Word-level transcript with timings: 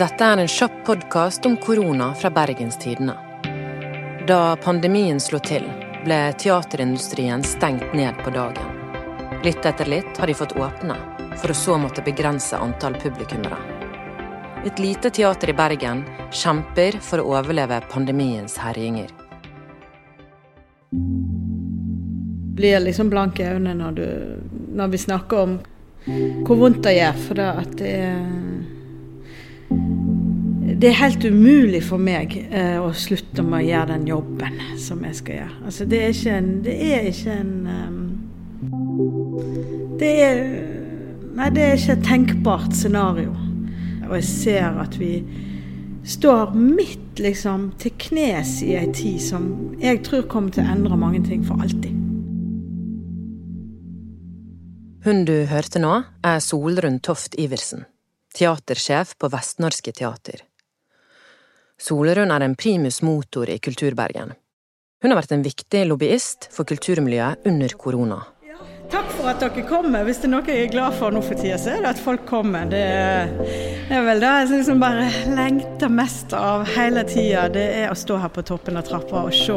Dette 0.00 0.24
er 0.24 0.40
en 0.40 0.48
kjapp 0.48 0.78
podkast 0.86 1.44
om 1.46 1.58
korona 1.60 2.14
fra 2.14 2.30
Bergenstidene. 2.32 3.12
Da 4.28 4.56
pandemien 4.56 5.18
slo 5.20 5.36
til, 5.44 5.66
ble 6.06 6.20
teaterindustrien 6.40 7.42
stengt 7.44 7.92
ned 7.92 8.16
på 8.24 8.32
dagen. 8.32 8.78
Litt 9.44 9.66
etter 9.68 9.90
litt 9.92 10.16
har 10.16 10.30
de 10.30 10.36
fått 10.38 10.54
åpne, 10.56 10.96
for 11.42 11.52
å 11.52 11.58
så 11.58 11.76
måtte 11.82 12.04
begrense 12.06 12.56
antall 12.56 12.96
publikummere. 13.02 13.58
Et 14.64 14.80
lite 14.80 15.12
teater 15.12 15.52
i 15.52 15.56
Bergen 15.58 16.00
kjemper 16.32 16.96
for 17.04 17.20
å 17.20 17.36
overleve 17.36 17.82
pandemiens 17.92 18.56
herjinger. 18.56 19.12
Blir 22.56 22.80
liksom 22.86 23.12
blank 23.12 23.36
i 23.36 23.50
øynene 23.52 23.76
når, 23.84 24.00
når 24.80 24.96
vi 24.96 25.04
snakker 25.04 25.44
om 25.44 25.60
hvor 26.48 26.56
vondt 26.56 26.86
det 26.88 26.96
gjør. 26.96 27.20
For 27.26 27.42
det 27.42 27.52
at 27.66 27.76
det 27.84 27.94
er 28.00 28.59
det 30.80 30.88
er 30.88 30.96
helt 30.96 31.24
umulig 31.24 31.82
for 31.84 32.00
meg 32.00 32.32
eh, 32.48 32.78
å 32.80 32.88
slutte 32.96 33.42
med 33.44 33.58
å 33.58 33.66
gjøre 33.66 33.92
den 33.92 34.06
jobben 34.08 34.56
som 34.80 35.02
jeg 35.04 35.18
skal 35.18 35.34
gjøre. 35.42 35.56
Altså, 35.68 35.86
det 35.90 35.98
er 36.00 36.14
ikke 36.14 36.36
en 36.38 36.50
Det 36.64 36.76
er 36.86 37.08
ikke 37.10 37.34
en 37.36 37.54
um, 37.68 37.98
Det 40.00 40.12
er 40.24 40.42
Nei, 41.36 41.50
det 41.54 41.62
er 41.62 41.76
ikke 41.76 41.94
et 41.94 42.04
tenkbart 42.04 42.74
scenario. 42.76 43.30
Og 44.08 44.16
jeg 44.18 44.26
ser 44.26 44.80
at 44.82 44.96
vi 44.98 45.12
står 46.04 46.56
midt 46.56 47.20
liksom 47.22 47.70
til 47.80 47.94
knes 48.00 48.56
i 48.66 48.74
ei 48.80 48.88
tid 48.92 49.20
som 49.22 49.46
jeg 49.80 50.02
tror 50.04 50.26
kommer 50.32 50.52
til 50.52 50.66
å 50.66 50.74
endre 50.74 50.98
mange 51.00 51.22
ting 51.28 51.44
for 51.46 51.60
alltid. 51.62 51.94
Hun 55.06 55.24
du 55.24 55.36
hørte 55.48 55.80
nå, 55.80 55.94
er 56.26 56.42
Solrun 56.44 57.00
Toft 57.00 57.38
Iversen, 57.40 57.86
teatersjef 58.36 59.14
på 59.16 59.30
Vestnorske 59.32 59.94
Teater. 59.96 60.49
Solerund 61.80 62.32
er 62.34 62.44
en 62.44 62.56
primus 62.60 63.00
motor 63.02 63.48
i 63.48 63.58
Kulturbergen. 63.58 64.34
Hun 65.00 65.12
har 65.12 65.16
vært 65.16 65.32
en 65.32 65.44
viktig 65.46 65.86
lobbyist 65.88 66.50
for 66.52 66.68
kulturmiljøet 66.68 67.48
under 67.48 67.72
korona. 67.80 68.18
Takk 68.90 69.06
for 69.14 69.30
at 69.30 69.38
dere 69.38 69.62
kommer. 69.68 70.02
Hvis 70.04 70.18
det 70.18 70.26
er 70.26 70.32
noe 70.32 70.50
jeg 70.50 70.66
er 70.66 70.72
glad 70.72 70.96
for 70.98 71.14
nå 71.14 71.22
for 71.22 71.38
tida, 71.38 71.56
så 71.62 71.76
er 71.76 71.84
det 71.84 71.92
at 71.92 72.02
folk 72.02 72.26
kommer. 72.28 72.66
Det 72.68 72.82
er 72.82 74.02
vel 74.04 74.20
det 74.20 74.32
jeg 74.34 74.50
liksom 74.50 74.82
bare 74.82 75.06
lengter 75.38 75.92
mest 75.94 76.34
av 76.36 76.66
hele 76.74 77.06
tida. 77.08 77.46
Det 77.54 77.64
er 77.84 77.88
å 77.94 77.96
stå 77.96 78.18
her 78.20 78.34
på 78.34 78.44
toppen 78.50 78.76
av 78.80 78.90
trappa 78.90 79.24
og 79.30 79.36
se 79.36 79.56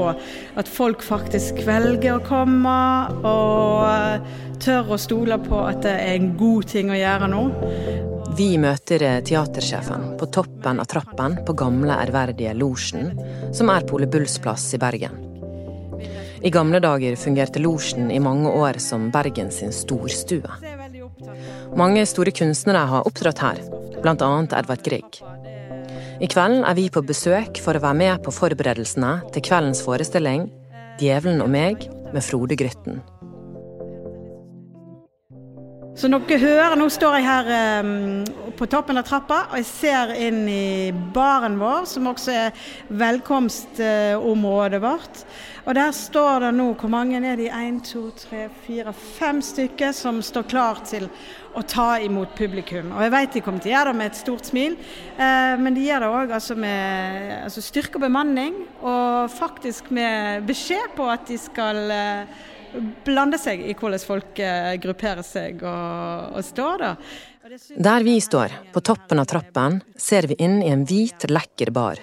at 0.62 0.70
folk 0.70 1.04
faktisk 1.04 1.64
velger 1.66 2.22
å 2.22 2.24
komme. 2.24 2.78
Og 3.26 4.62
tør 4.64 4.96
å 4.96 5.02
stole 5.02 5.42
på 5.44 5.66
at 5.66 5.82
det 5.84 5.98
er 5.98 6.16
en 6.22 6.34
god 6.40 6.72
ting 6.78 6.94
å 6.94 7.02
gjøre 7.02 7.34
nå. 7.34 7.46
Vi 8.34 8.56
møter 8.58 9.04
eh, 9.06 9.20
teatersjefen 9.22 10.16
på 10.18 10.26
toppen 10.34 10.80
av 10.82 10.88
trappen 10.90 11.36
på 11.46 11.54
gamle, 11.58 11.94
ærverdige 12.02 12.56
Losjen, 12.58 13.12
som 13.54 13.70
er 13.70 13.86
på 13.86 14.00
Ole 14.00 14.08
Bulls 14.10 14.40
plass 14.42 14.66
i 14.74 14.80
Bergen. 14.82 15.20
I 16.42 16.52
gamle 16.52 16.82
dager 16.82 17.14
fungerte 17.20 17.62
Losjen 17.62 18.10
i 18.12 18.18
mange 18.24 18.50
år 18.50 18.80
som 18.82 19.12
Bergen 19.14 19.52
sin 19.54 19.70
storstue. 19.76 20.50
Mange 21.78 22.08
store 22.10 22.34
kunstnere 22.34 22.82
har 22.90 23.06
opptrådt 23.06 23.44
her, 23.46 23.62
bl.a. 24.02 24.32
Edvard 24.58 24.82
Grieg. 24.88 25.22
I 26.18 26.30
kveld 26.32 26.66
er 26.66 26.78
vi 26.78 26.90
på 26.94 27.06
besøk 27.06 27.62
for 27.62 27.78
å 27.78 27.86
være 27.86 28.00
med 28.02 28.26
på 28.26 28.34
forberedelsene 28.34 29.20
til 29.34 29.46
kveldens 29.46 29.86
forestilling 29.86 30.50
'Djevelen 30.98 31.42
og 31.46 31.54
meg' 31.54 31.90
med 32.14 32.26
Frode 32.26 32.58
Grytten. 32.58 33.02
Så 35.94 36.10
dere 36.10 36.40
hører, 36.42 36.74
nå 36.74 36.88
står 36.90 37.20
jeg 37.20 37.26
her 37.28 37.50
um, 37.86 38.24
på 38.58 38.66
toppen 38.66 38.98
av 38.98 39.04
trappa 39.06 39.44
og 39.52 39.60
jeg 39.60 39.68
ser 39.70 40.14
inn 40.26 40.40
i 40.50 40.90
baren 41.14 41.60
vår, 41.62 41.84
som 41.86 42.08
også 42.10 42.32
er 42.34 42.64
velkomstområdet 42.98 44.80
vårt. 44.82 45.20
Og 45.68 45.78
der 45.78 45.92
står 45.94 46.48
det 46.48 46.50
nå, 46.58 46.66
hvor 46.82 46.90
mange 46.90 47.22
er 47.22 47.38
de? 47.38 47.46
Én, 47.54 47.78
to, 47.86 48.08
tre, 48.18 48.48
fire, 48.66 48.90
fem 48.90 49.38
stykker 49.46 49.94
som 49.94 50.18
står 50.26 50.48
klar 50.50 50.82
til 50.90 51.06
å 51.54 51.62
ta 51.62 52.00
imot 52.02 52.34
publikum. 52.40 52.90
Og 52.96 53.06
jeg 53.06 53.14
vet 53.14 53.38
de 53.38 53.44
kommer 53.46 53.62
til 53.62 53.70
å 53.70 53.76
gjøre 53.76 53.94
det 53.94 54.00
med 54.00 54.10
et 54.10 54.22
stort 54.24 54.50
smil, 54.50 54.80
uh, 55.20 55.54
men 55.62 55.78
de 55.78 55.86
gjør 55.86 56.08
det 56.08 56.10
òg 56.24 56.34
altså 56.40 56.58
med 56.58 57.38
altså 57.44 57.62
styrke 57.68 58.02
og 58.02 58.08
bemanning, 58.08 58.58
og 58.82 59.30
faktisk 59.30 59.94
med 59.94 60.50
beskjed 60.50 60.98
på 60.98 61.06
at 61.14 61.30
de 61.30 61.38
skal 61.38 61.86
eh, 61.94 62.50
blande 63.06 63.38
seg 63.42 63.62
i 63.62 63.76
hvordan 63.78 64.02
folk 64.04 64.40
eh, 64.42 64.74
grupperer 64.82 65.26
seg 65.26 65.62
og, 65.62 66.34
og 66.38 66.46
står. 66.46 66.84
da. 66.84 66.96
Der 67.76 68.04
vi 68.08 68.18
står, 68.24 68.56
på 68.74 68.82
toppen 68.82 69.20
av 69.20 69.30
trappen, 69.30 69.82
ser 70.00 70.30
vi 70.32 70.38
inn 70.40 70.62
i 70.64 70.72
en 70.74 70.86
hvit, 70.88 71.28
lekker 71.30 71.74
bar. 71.76 72.02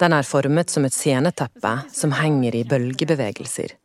Den 0.00 0.16
er 0.16 0.26
formet 0.26 0.70
som 0.72 0.86
et 0.86 0.94
sceneteppe 0.96 1.76
som 1.92 2.14
henger 2.16 2.56
i 2.58 2.64
bølgebevegelser. 2.66 3.76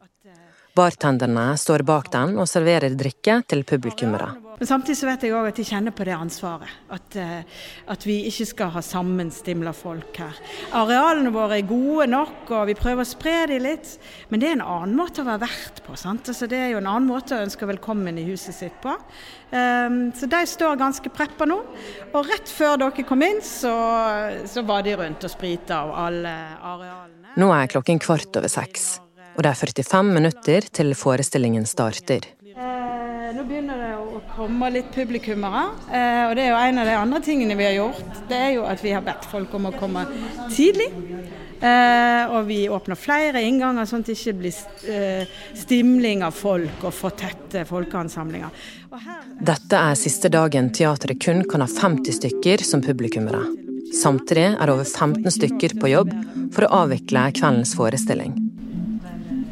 Bartenderne 0.78 1.56
står 1.58 1.82
bak 1.88 2.12
den 2.14 2.36
og 2.38 2.46
serverer 2.50 2.94
drikke 2.94 3.42
til 3.50 3.64
publikummere. 3.66 4.36
Men 4.58 4.70
samtidig 4.70 4.98
så 4.98 5.06
vet 5.06 5.24
jeg 5.26 5.34
òg 5.38 5.48
at 5.52 5.60
de 5.60 5.64
kjenner 5.68 5.94
på 5.94 6.06
det 6.08 6.16
ansvaret. 6.18 6.70
At, 6.94 7.16
eh, 7.22 7.62
at, 7.94 8.06
vi 8.08 8.16
ikke 8.30 8.48
skal 8.50 8.72
ha 8.74 8.82
sammenstimla 8.82 9.74
folk 9.78 10.18
her. 10.18 10.40
Arealene 10.78 11.34
våre 11.34 11.60
er 11.60 11.70
gode 11.70 12.08
nok, 12.10 12.50
og 12.50 12.72
vi 12.72 12.78
prøver 12.78 13.06
å 13.06 13.10
spre 13.10 13.36
dem 13.52 13.66
litt. 13.68 13.92
Men 14.30 14.42
det 14.42 14.50
er 14.50 14.58
en 14.58 14.66
annen 14.66 14.98
måte 14.98 15.22
å 15.22 15.28
være 15.30 15.46
vert 15.46 15.84
på. 15.86 15.98
sant? 15.98 16.30
Altså, 16.34 16.50
det 16.50 16.58
er 16.58 16.72
jo 16.74 16.82
en 16.82 16.90
annen 16.90 17.10
måte 17.10 17.38
å 17.38 17.46
ønske 17.46 17.70
velkommen 17.70 18.18
i 18.18 18.26
huset 18.32 18.58
sitt 18.58 18.82
på. 18.82 18.96
Um, 19.54 20.12
så 20.18 20.30
de 20.30 20.42
står 20.50 20.82
ganske 20.82 21.14
preppa 21.14 21.46
nå. 21.46 21.62
Og 22.14 22.26
rett 22.26 22.50
før 22.50 22.82
dere 22.82 23.06
kom 23.06 23.22
inn, 23.26 23.44
så, 23.46 23.76
så 24.50 24.66
var 24.66 24.86
de 24.86 24.98
rundt 24.98 25.26
og 25.26 25.34
sprita 25.38 25.84
av 25.86 25.94
alle 26.08 26.38
arealene. 26.58 27.38
Nå 27.38 27.54
er 27.54 27.70
klokken 27.70 28.02
kvart 28.02 28.42
over 28.42 28.50
seks, 28.50 28.96
og 29.38 29.46
det 29.46 29.52
er 29.54 29.60
45 29.62 30.14
minutter 30.16 30.66
til 30.74 30.96
forestillingen 30.98 31.68
starter. 31.70 32.26
Eh, 32.42 33.28
nå 33.38 33.44
begynner 33.46 33.78
det 33.78 33.92
å 34.02 34.22
komme 34.34 34.72
litt 34.74 34.90
publikummere. 34.96 35.68
Eh, 35.94 36.24
og 36.26 36.34
det 36.38 36.48
er 36.48 36.54
jo 36.56 36.62
en 36.62 36.82
av 36.82 36.90
de 36.90 36.96
andre 36.98 37.20
tingene 37.22 37.58
vi 37.60 37.68
har 37.68 37.76
gjort. 37.78 38.24
Det 38.30 38.40
er 38.48 38.56
jo 38.56 38.64
at 38.66 38.82
vi 38.82 38.96
har 38.96 39.06
bedt 39.06 39.28
folk 39.30 39.54
om 39.54 39.70
å 39.70 39.74
komme 39.78 40.08
tidlig. 40.56 40.90
Eh, 41.58 42.34
og 42.34 42.50
vi 42.50 42.64
åpner 42.70 42.98
flere 42.98 43.42
innganger, 43.46 43.86
sånn 43.90 44.02
at 44.02 44.10
det 44.10 44.18
ikke 44.18 44.36
blir 44.42 44.58
eh, 44.90 45.38
stimling 45.58 46.26
av 46.26 46.34
folk 46.38 46.86
og 46.86 46.94
for 46.98 47.18
tette 47.18 47.66
folkeansamlinger. 47.70 48.66
Dette 49.38 49.84
er 49.92 50.02
siste 50.02 50.34
dagen 50.34 50.74
teatret 50.74 51.22
kun 51.22 51.46
kan 51.50 51.66
ha 51.66 51.70
50 51.70 52.20
stykker 52.22 52.66
som 52.66 52.82
publikummere. 52.86 53.46
Samtidig 53.94 54.50
er 54.50 54.66
det 54.66 54.74
over 54.74 54.86
15 54.86 55.30
stykker 55.38 55.78
på 55.82 55.94
jobb 55.94 56.12
for 56.54 56.66
å 56.66 56.84
avvikle 56.84 57.30
kveldens 57.38 57.78
forestilling 57.78 58.47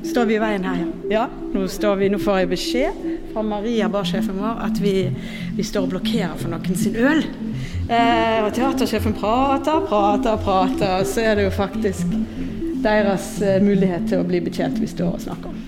står 0.09 0.25
vi 0.29 0.35
i 0.37 0.41
veien 0.41 0.65
her. 0.67 0.85
Ja, 1.11 1.25
nå, 1.53 1.65
vi, 1.99 2.09
nå 2.11 2.19
får 2.21 2.41
jeg 2.41 2.51
beskjed 2.51 3.05
fra 3.33 3.43
Maria, 3.45 3.89
barsjefen 3.91 4.37
vår, 4.39 4.61
at 4.67 4.79
vi, 4.81 4.95
vi, 5.57 5.65
står 5.65 5.87
og 5.87 5.95
blokkerer 5.95 6.35
for 6.39 6.53
noen 6.53 6.79
sin 6.79 6.95
øl. 6.95 7.23
Eh, 7.85 8.39
og 8.41 8.51
teatersjefen 8.55 9.15
prater, 9.17 9.83
prater, 9.89 10.39
prater. 10.45 11.01
Og 11.01 11.09
så 11.09 11.25
er 11.25 11.39
det 11.39 11.49
jo 11.49 11.55
faktisk 11.55 12.15
deres 12.85 13.27
eh, 13.41 13.61
mulighet 13.63 14.07
til 14.09 14.21
å 14.21 14.27
bli 14.27 14.41
betjent 14.45 14.79
vi 14.81 14.89
står 14.89 15.17
og 15.17 15.25
snakker 15.25 15.51
om. 15.51 15.61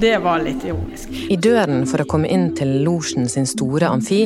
Det 0.00 0.14
var 0.24 0.40
litt 0.44 0.64
ironisk. 0.64 1.12
I 1.28 1.36
døren 1.36 1.84
for 1.88 2.00
å 2.00 2.08
komme 2.08 2.30
inn 2.32 2.50
til 2.56 2.78
losjen 2.86 3.28
sin 3.28 3.48
store 3.48 3.90
amfi 3.92 4.22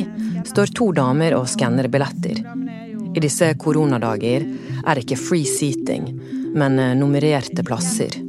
står 0.47 0.71
to 0.77 0.91
damer 0.95 1.35
og 1.35 1.49
skanner 1.51 1.89
billetter. 1.91 2.39
I 3.15 3.23
disse 3.23 3.49
koronadager 3.59 4.43
er 4.85 4.95
det 4.95 5.05
ikke 5.05 5.19
free 5.19 5.47
seating, 5.47 6.11
men 6.55 6.79
eh, 6.79 6.95
nummererte 6.99 7.63
plasser. 7.67 8.24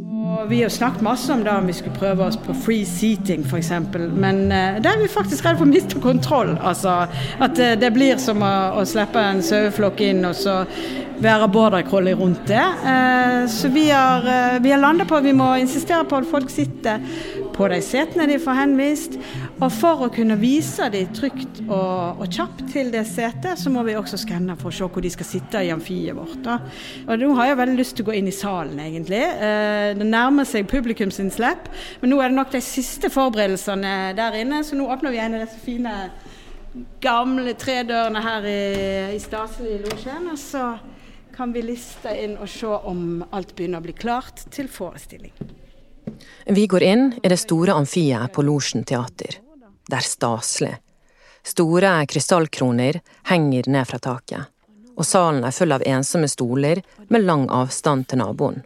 Vi 0.49 0.63
har 0.63 0.69
snakket 0.69 1.03
masse 1.03 1.33
om 1.33 1.45
da 1.45 1.57
om 1.59 1.67
vi 1.67 1.73
skulle 1.73 1.97
prøve 1.99 2.27
oss 2.27 2.37
på 2.37 2.55
free 2.55 2.85
seating 2.87 3.43
f.eks., 3.47 3.71
men 4.15 4.45
uh, 4.53 4.79
der 4.83 4.93
er 4.93 5.03
vi 5.03 5.09
faktisk 5.11 5.47
redd 5.47 5.59
for 5.59 5.67
å 5.67 5.71
miste 5.71 6.03
kontroll. 6.03 6.55
Altså, 6.61 7.07
at 7.43 7.59
uh, 7.59 7.73
det 7.81 7.91
blir 7.95 8.21
som 8.23 8.45
å, 8.45 8.55
å 8.79 8.85
slippe 8.87 9.23
en 9.23 9.43
saueflokk 9.43 10.05
inn 10.07 10.25
og 10.29 10.37
så 10.39 10.61
være 11.23 11.49
border 11.49 11.83
rundt 12.15 12.47
det. 12.49 12.63
Uh, 12.85 13.49
så 13.51 13.69
vi 13.73 13.89
har, 13.91 14.27
uh, 14.27 14.71
har 14.71 14.83
landa 14.83 15.05
på 15.05 15.19
at 15.19 15.25
vi 15.25 15.35
må 15.37 15.55
insistere 15.61 16.05
på 16.05 16.21
at 16.21 16.31
folk 16.31 16.51
sitter 16.53 17.03
på 17.57 17.69
de 17.73 17.79
setene 17.85 18.27
de 18.29 18.37
får 18.41 18.59
henvist. 18.59 19.17
Og 19.57 19.71
for 19.73 20.05
å 20.07 20.11
kunne 20.13 20.37
vise 20.41 20.89
dem 20.93 21.13
trygt 21.17 21.63
og, 21.65 22.21
og, 22.21 22.27
kjapt 22.29 22.65
til 22.73 22.91
det 22.93 23.07
setet, 23.09 23.57
så 23.61 23.73
må 23.73 23.85
vi 23.87 23.97
også 23.97 24.21
skanne 24.21 24.59
for 24.61 24.71
å 24.71 24.77
se 24.77 24.89
hvor 24.93 25.05
de 25.05 25.13
skal 25.13 25.29
sitte 25.29 25.63
i 25.65 25.73
amfiet 25.75 26.17
vårt. 26.17 26.39
Da. 26.45 26.59
Og 27.07 27.23
nå 27.23 27.33
har 27.39 27.51
jeg 27.51 27.61
veldig 27.63 27.79
lyst 27.81 27.97
til 27.97 28.07
å 28.07 28.11
gå 28.11 28.19
inn 28.19 28.31
i 28.31 28.37
salen, 28.37 28.81
egentlig. 28.83 29.23
Eh, 29.23 29.91
det 29.97 30.09
nærmer 30.09 30.49
seg 30.49 30.69
publikumsinnslipp, 30.71 31.71
men 32.03 32.13
nå 32.13 32.21
er 32.21 32.33
det 32.33 32.41
nok 32.41 32.53
de 32.55 32.63
siste 32.65 33.11
forberedelsene 33.13 33.97
der 34.19 34.41
inne, 34.43 34.63
så 34.67 34.79
nå 34.79 34.89
åpner 34.93 35.15
vi 35.15 35.23
en 35.25 35.39
av 35.39 35.47
disse 35.47 35.63
fine 35.65 35.97
gamle 37.01 37.55
tredørene 37.57 38.21
her 38.21 38.49
i, 38.51 38.61
i 39.17 39.23
staselig 39.23 39.81
losjen. 39.87 40.29
Og 40.33 40.41
så 40.41 40.75
kan 41.37 41.53
vi 41.53 41.65
liste 41.65 42.13
inn 42.21 42.37
og 42.41 42.49
se 42.49 42.69
om 42.89 43.23
alt 43.33 43.57
begynner 43.57 43.81
å 43.81 43.87
bli 43.89 43.97
klart 43.97 44.45
til 44.53 44.69
forestilling. 44.73 45.33
Vi 46.47 46.67
går 46.67 46.83
inn 46.83 47.07
i 47.23 47.29
det 47.29 47.39
store 47.43 47.75
amfiet 47.75 48.33
på 48.33 48.43
Losjen 48.47 48.85
teater. 48.85 49.39
Det 49.87 49.97
er 49.97 50.07
staselig. 50.07 50.75
Store 51.47 51.93
krystallkroner 52.11 53.01
henger 53.31 53.71
ned 53.71 53.87
fra 53.87 53.99
taket. 53.99 54.53
og 54.97 55.05
salen 55.05 55.45
er 55.45 55.53
full 55.53 55.75
av 55.77 55.83
ensomme 55.85 56.29
stoler 56.29 56.81
med 57.13 57.27
lang 57.27 57.51
avstand 57.53 58.07
til 58.09 58.23
naboen. 58.23 58.63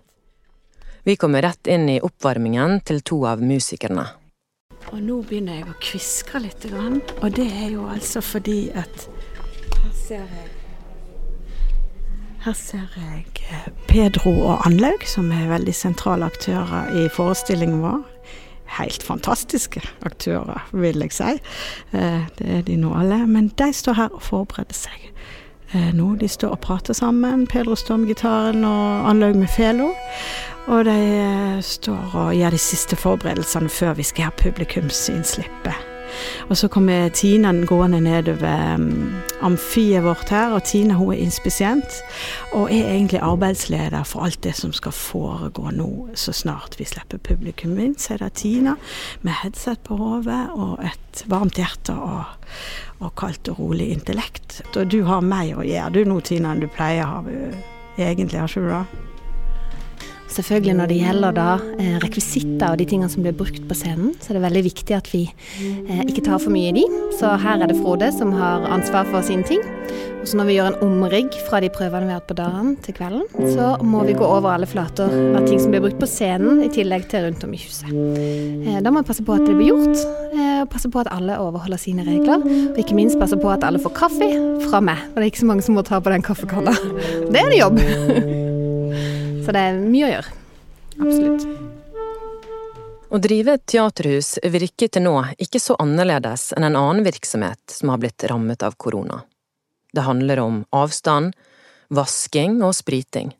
Vi 1.03 1.17
kommer 1.17 1.43
rett 1.43 1.67
inn 1.67 1.89
i 1.89 2.01
oppvarmingen 2.01 2.81
til 2.87 3.01
to 3.01 3.25
av 3.27 3.43
musikerne. 3.43 4.07
Og 4.93 5.03
nå 5.03 5.19
begynner 5.27 5.59
jeg 5.59 5.67
å 5.67 5.77
kviskre 5.83 6.45
litt, 6.45 6.69
og 6.71 7.29
det 7.35 7.49
er 7.51 7.69
jo 7.75 7.89
altså 7.91 8.23
fordi 8.23 8.71
at 8.71 9.09
Her 9.81 9.93
ser 9.97 10.27
jeg 10.29 10.60
her 12.41 12.55
ser 12.57 12.87
jeg 12.97 13.27
eh, 13.51 13.69
Pedro 13.89 14.31
og 14.33 14.67
Anlaug, 14.67 15.03
som 15.05 15.29
er 15.33 15.51
veldig 15.51 15.75
sentrale 15.77 16.25
aktører 16.25 16.89
i 16.97 17.09
forestillingen 17.13 17.83
vår. 17.83 18.01
Helt 18.79 19.03
fantastiske 19.03 19.83
aktører, 20.07 20.69
vil 20.73 21.03
jeg 21.05 21.13
si. 21.13 21.35
Eh, 21.93 22.25
det 22.39 22.49
er 22.57 22.63
de 22.65 22.79
nå 22.81 22.95
alle. 22.97 23.27
Men 23.27 23.51
de 23.61 23.73
står 23.77 23.99
her 23.99 24.17
og 24.17 24.25
forbereder 24.25 24.79
seg 24.79 25.11
eh, 25.75 25.93
nå. 25.93 26.15
De 26.17 26.29
står 26.29 26.57
og 26.57 26.63
prater 26.65 26.97
sammen. 26.97 27.45
Pedro 27.51 27.77
står 27.77 28.01
med 28.01 28.15
gitaren 28.15 28.65
og 28.65 29.11
Anlaug 29.11 29.37
med 29.37 29.53
felo. 29.53 29.93
Og 30.71 30.85
de 30.89 31.61
står 31.67 32.17
og 32.25 32.35
gjør 32.37 32.57
de 32.57 32.65
siste 32.71 32.97
forberedelsene 32.97 33.69
før 33.69 33.99
vi 34.01 34.07
skal 34.07 34.31
ha 34.31 34.37
publikumsinnslippet. 34.39 35.90
Og 36.49 36.57
så 36.57 36.69
kommer 36.73 37.09
Tina 37.15 37.53
gående 37.67 38.01
nedover 38.05 38.75
um, 38.75 39.15
amfiet 39.43 40.05
vårt 40.05 40.33
her, 40.33 40.55
og 40.57 40.65
Tina 40.69 40.97
hun 40.99 41.13
er 41.15 41.23
inspisient. 41.25 42.01
Og 42.53 42.71
er 42.73 42.93
egentlig 42.93 43.23
arbeidsleder 43.25 44.05
for 44.09 44.27
alt 44.27 44.43
det 44.45 44.55
som 44.59 44.73
skal 44.77 44.95
foregå 44.97 45.71
nå, 45.75 45.91
så 46.15 46.35
snart 46.37 46.79
vi 46.79 46.89
slipper 46.89 47.23
publikum 47.23 47.79
inn. 47.79 47.97
Så 47.99 48.15
er 48.15 48.25
det 48.25 48.33
Tina 48.43 48.77
med 49.23 49.39
headset 49.43 49.83
på 49.87 49.99
hodet 50.01 50.43
og 50.55 50.81
et 50.85 51.25
varmt 51.31 51.61
hjerte 51.61 51.95
og, 51.95 52.25
og 53.01 53.15
kaldt 53.19 53.53
og 53.53 53.61
rolig 53.61 53.91
intellekt. 53.95 54.63
Og 54.75 54.91
du 54.91 55.03
har 55.09 55.25
mer 55.25 55.61
å 55.61 55.67
gjøre 55.67 55.95
du 55.95 56.03
nå, 56.09 56.21
Tina, 56.25 56.55
enn 56.55 56.65
du 56.65 56.71
pleier 56.71 57.07
å 57.07 57.21
ha 57.21 57.39
egentlig, 58.01 58.41
har 58.41 58.49
ikke 58.49 58.67
du 58.67 58.73
det? 58.73 59.10
Selvfølgelig 60.31 60.77
når 60.79 60.91
det 60.91 60.99
gjelder 61.01 61.35
da 61.35 61.49
eh, 61.83 61.97
rekvisitter 62.05 62.71
og 62.71 62.79
de 62.79 62.87
tingene 62.87 63.11
som 63.11 63.25
blir 63.25 63.35
brukt 63.37 63.63
på 63.67 63.77
scenen, 63.77 64.13
så 64.23 64.31
er 64.31 64.39
det 64.39 64.45
veldig 64.45 64.63
viktig 64.69 64.95
at 64.95 65.11
vi 65.11 65.25
eh, 65.27 66.05
ikke 66.07 66.23
tar 66.29 66.39
for 66.43 66.55
mye 66.55 66.71
i 66.71 66.77
de. 66.79 66.85
Så 67.19 67.33
her 67.43 67.59
er 67.59 67.71
det 67.71 67.79
Frode 67.81 68.13
som 68.15 68.31
har 68.39 68.67
ansvar 68.71 69.11
for 69.11 69.27
sine 69.27 69.47
ting. 69.47 69.65
Og 70.21 70.29
så 70.29 70.37
når 70.37 70.51
vi 70.51 70.55
gjør 70.59 70.69
en 70.69 70.83
omrigg 70.85 71.37
fra 71.49 71.63
de 71.65 71.71
prøvene 71.73 72.07
vi 72.07 72.13
har 72.13 72.21
hatt 72.21 72.29
på 72.29 72.37
dagen 72.37 72.75
til 72.85 72.95
kvelden, 72.95 73.25
så 73.57 73.73
må 73.83 74.05
vi 74.07 74.15
gå 74.19 74.27
over 74.27 74.53
alle 74.53 74.69
flater 74.69 75.09
av 75.09 75.47
ting 75.49 75.63
som 75.63 75.73
blir 75.73 75.83
brukt 75.83 75.99
på 75.99 76.09
scenen, 76.11 76.61
i 76.63 76.69
tillegg 76.71 77.09
til 77.11 77.25
rundt 77.25 77.47
om 77.47 77.55
i 77.57 77.63
huset. 77.63 77.89
Eh, 77.91 78.79
da 78.85 78.93
må 78.93 79.03
vi 79.03 79.11
passe 79.11 79.25
på 79.27 79.35
at 79.35 79.49
det 79.49 79.57
blir 79.57 79.73
gjort, 79.73 80.05
og 80.61 80.69
passe 80.71 80.91
på 80.93 81.01
at 81.01 81.09
alle 81.11 81.41
overholder 81.41 81.81
sine 81.81 82.05
regler. 82.07 82.45
Og 82.45 82.79
ikke 82.79 82.99
minst 82.99 83.19
passe 83.19 83.39
på 83.41 83.51
at 83.51 83.65
alle 83.67 83.81
får 83.83 83.97
kaffe 83.97 84.31
fra 84.69 84.83
meg. 84.85 85.01
Og 85.11 85.19
det 85.19 85.25
er 85.25 85.33
ikke 85.33 85.43
så 85.47 85.51
mange 85.51 85.67
som 85.67 85.81
må 85.81 85.87
ta 85.89 85.99
på 86.05 86.13
den 86.13 86.27
kaffekanna. 86.27 86.77
Det 87.33 87.41
er 87.41 87.49
en 87.49 87.59
jobb! 87.59 87.83
Så 89.45 89.55
det 89.57 89.65
er 89.67 89.81
mye 89.81 90.07
å 90.07 90.13
gjøre. 90.15 90.39
Absolutt. 91.01 91.47
Å 93.11 93.19
drive 93.19 93.57
et 93.57 93.67
teaterhus 93.67 94.37
virker 94.55 94.93
til 94.93 95.03
nå 95.03 95.17
ikke 95.43 95.59
så 95.59 95.75
annerledes 95.83 96.53
enn 96.55 96.69
en 96.69 96.79
annen 96.79 97.03
virksomhet 97.07 97.75
som 97.75 97.91
har 97.91 97.99
blitt 98.03 98.23
rammet 98.31 98.63
av 98.63 98.77
korona. 98.79 99.25
Det 99.91 100.07
handler 100.07 100.39
om 100.45 100.63
avstand, 100.71 101.35
vasking 101.91 102.61
og 102.63 102.77
spriting 102.79 103.33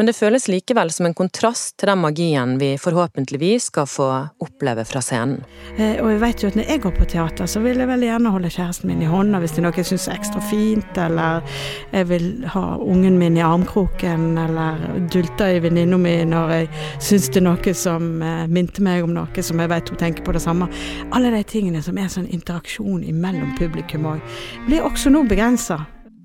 men 0.00 0.08
det 0.08 0.14
føles 0.16 0.46
likevel 0.48 0.88
som 0.88 1.04
en 1.04 1.12
kontrast 1.12 1.74
til 1.76 1.90
den 1.90 1.98
magien 2.00 2.54
vi 2.56 2.70
forhåpentligvis 2.80 3.66
skal 3.68 3.84
få 3.84 4.06
oppleve 4.40 4.86
fra 4.88 5.02
scenen. 5.04 5.42
Eh, 5.76 5.98
og 6.00 6.14
jeg 6.14 6.20
vet 6.22 6.40
jo 6.40 6.48
at 6.48 6.54
når 6.56 6.70
jeg 6.72 6.80
går 6.86 6.94
på 6.96 7.08
teater, 7.12 7.50
så 7.52 7.60
vil 7.60 7.82
jeg 7.82 7.90
veldig 7.90 8.08
gjerne 8.08 8.32
holde 8.32 8.52
kjæresten 8.54 8.88
min 8.88 9.02
i 9.04 9.10
hånda 9.10 9.42
hvis 9.42 9.52
det 9.52 9.60
er 9.60 9.66
noe 9.66 9.76
jeg 9.76 9.90
syns 9.90 10.06
er 10.08 10.16
ekstra 10.16 10.40
fint, 10.48 11.00
eller 11.04 11.44
jeg 11.92 12.08
vil 12.08 12.30
ha 12.54 12.62
ungen 12.80 13.18
min 13.20 13.36
i 13.36 13.42
armkroken, 13.44 14.24
eller 14.40 14.80
dulte 15.12 15.50
i 15.52 15.60
venninna 15.66 15.98
mi 16.00 16.14
når 16.30 16.54
jeg 16.54 16.70
syns 17.10 17.28
det 17.28 17.42
er 17.42 17.46
noe 17.50 17.74
som 17.76 18.08
eh, 18.24 18.46
minte 18.48 18.86
meg 18.86 19.04
om 19.04 19.12
noe 19.18 19.44
som 19.50 19.60
jeg 19.60 19.72
vet 19.74 19.92
hun 19.92 20.00
tenker 20.00 20.24
på 20.24 20.32
det 20.32 20.40
samme. 20.46 20.70
Alle 21.12 21.34
de 21.36 21.42
tingene 21.44 21.84
som 21.84 22.00
er 22.00 22.08
sånn 22.08 22.30
interaksjon 22.32 23.04
mellom 23.20 23.52
publikum 23.60 24.08
òg, 24.14 24.24
blir 24.64 24.88
også 24.88 25.12
nå 25.12 25.26
begrensa. 25.28 25.82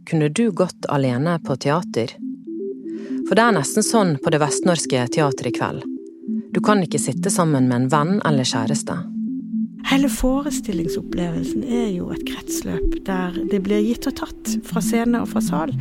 Kunne 0.08 0.32
du 0.32 0.46
gått 0.56 0.88
alene 0.88 1.36
på 1.44 1.60
teater? 1.60 2.16
For 3.26 3.38
det 3.38 3.44
er 3.48 3.58
nesten 3.58 3.86
sånn 3.86 4.16
på 4.22 4.34
det 4.34 4.42
vestnorske 4.44 5.08
teatret 5.16 5.50
i 5.50 5.56
kveld. 5.58 5.86
Du 6.54 6.62
kan 6.64 6.84
ikke 6.86 7.02
sitte 7.02 7.34
sammen 7.34 7.68
med 7.68 7.86
en 7.86 7.92
venn 7.92 8.20
eller 8.28 8.48
kjæreste. 8.48 9.00
Hele 9.86 10.10
forestillingsopplevelsen 10.10 11.64
er 11.70 11.90
jo 11.94 12.10
et 12.14 12.24
kretsløp 12.26 12.96
der 13.06 13.36
det 13.52 13.60
blir 13.66 13.84
gitt 13.86 14.08
og 14.10 14.16
tatt 14.18 14.54
fra 14.66 14.82
scene 14.82 15.22
og 15.22 15.30
fra 15.30 15.44
sal. 15.46 15.74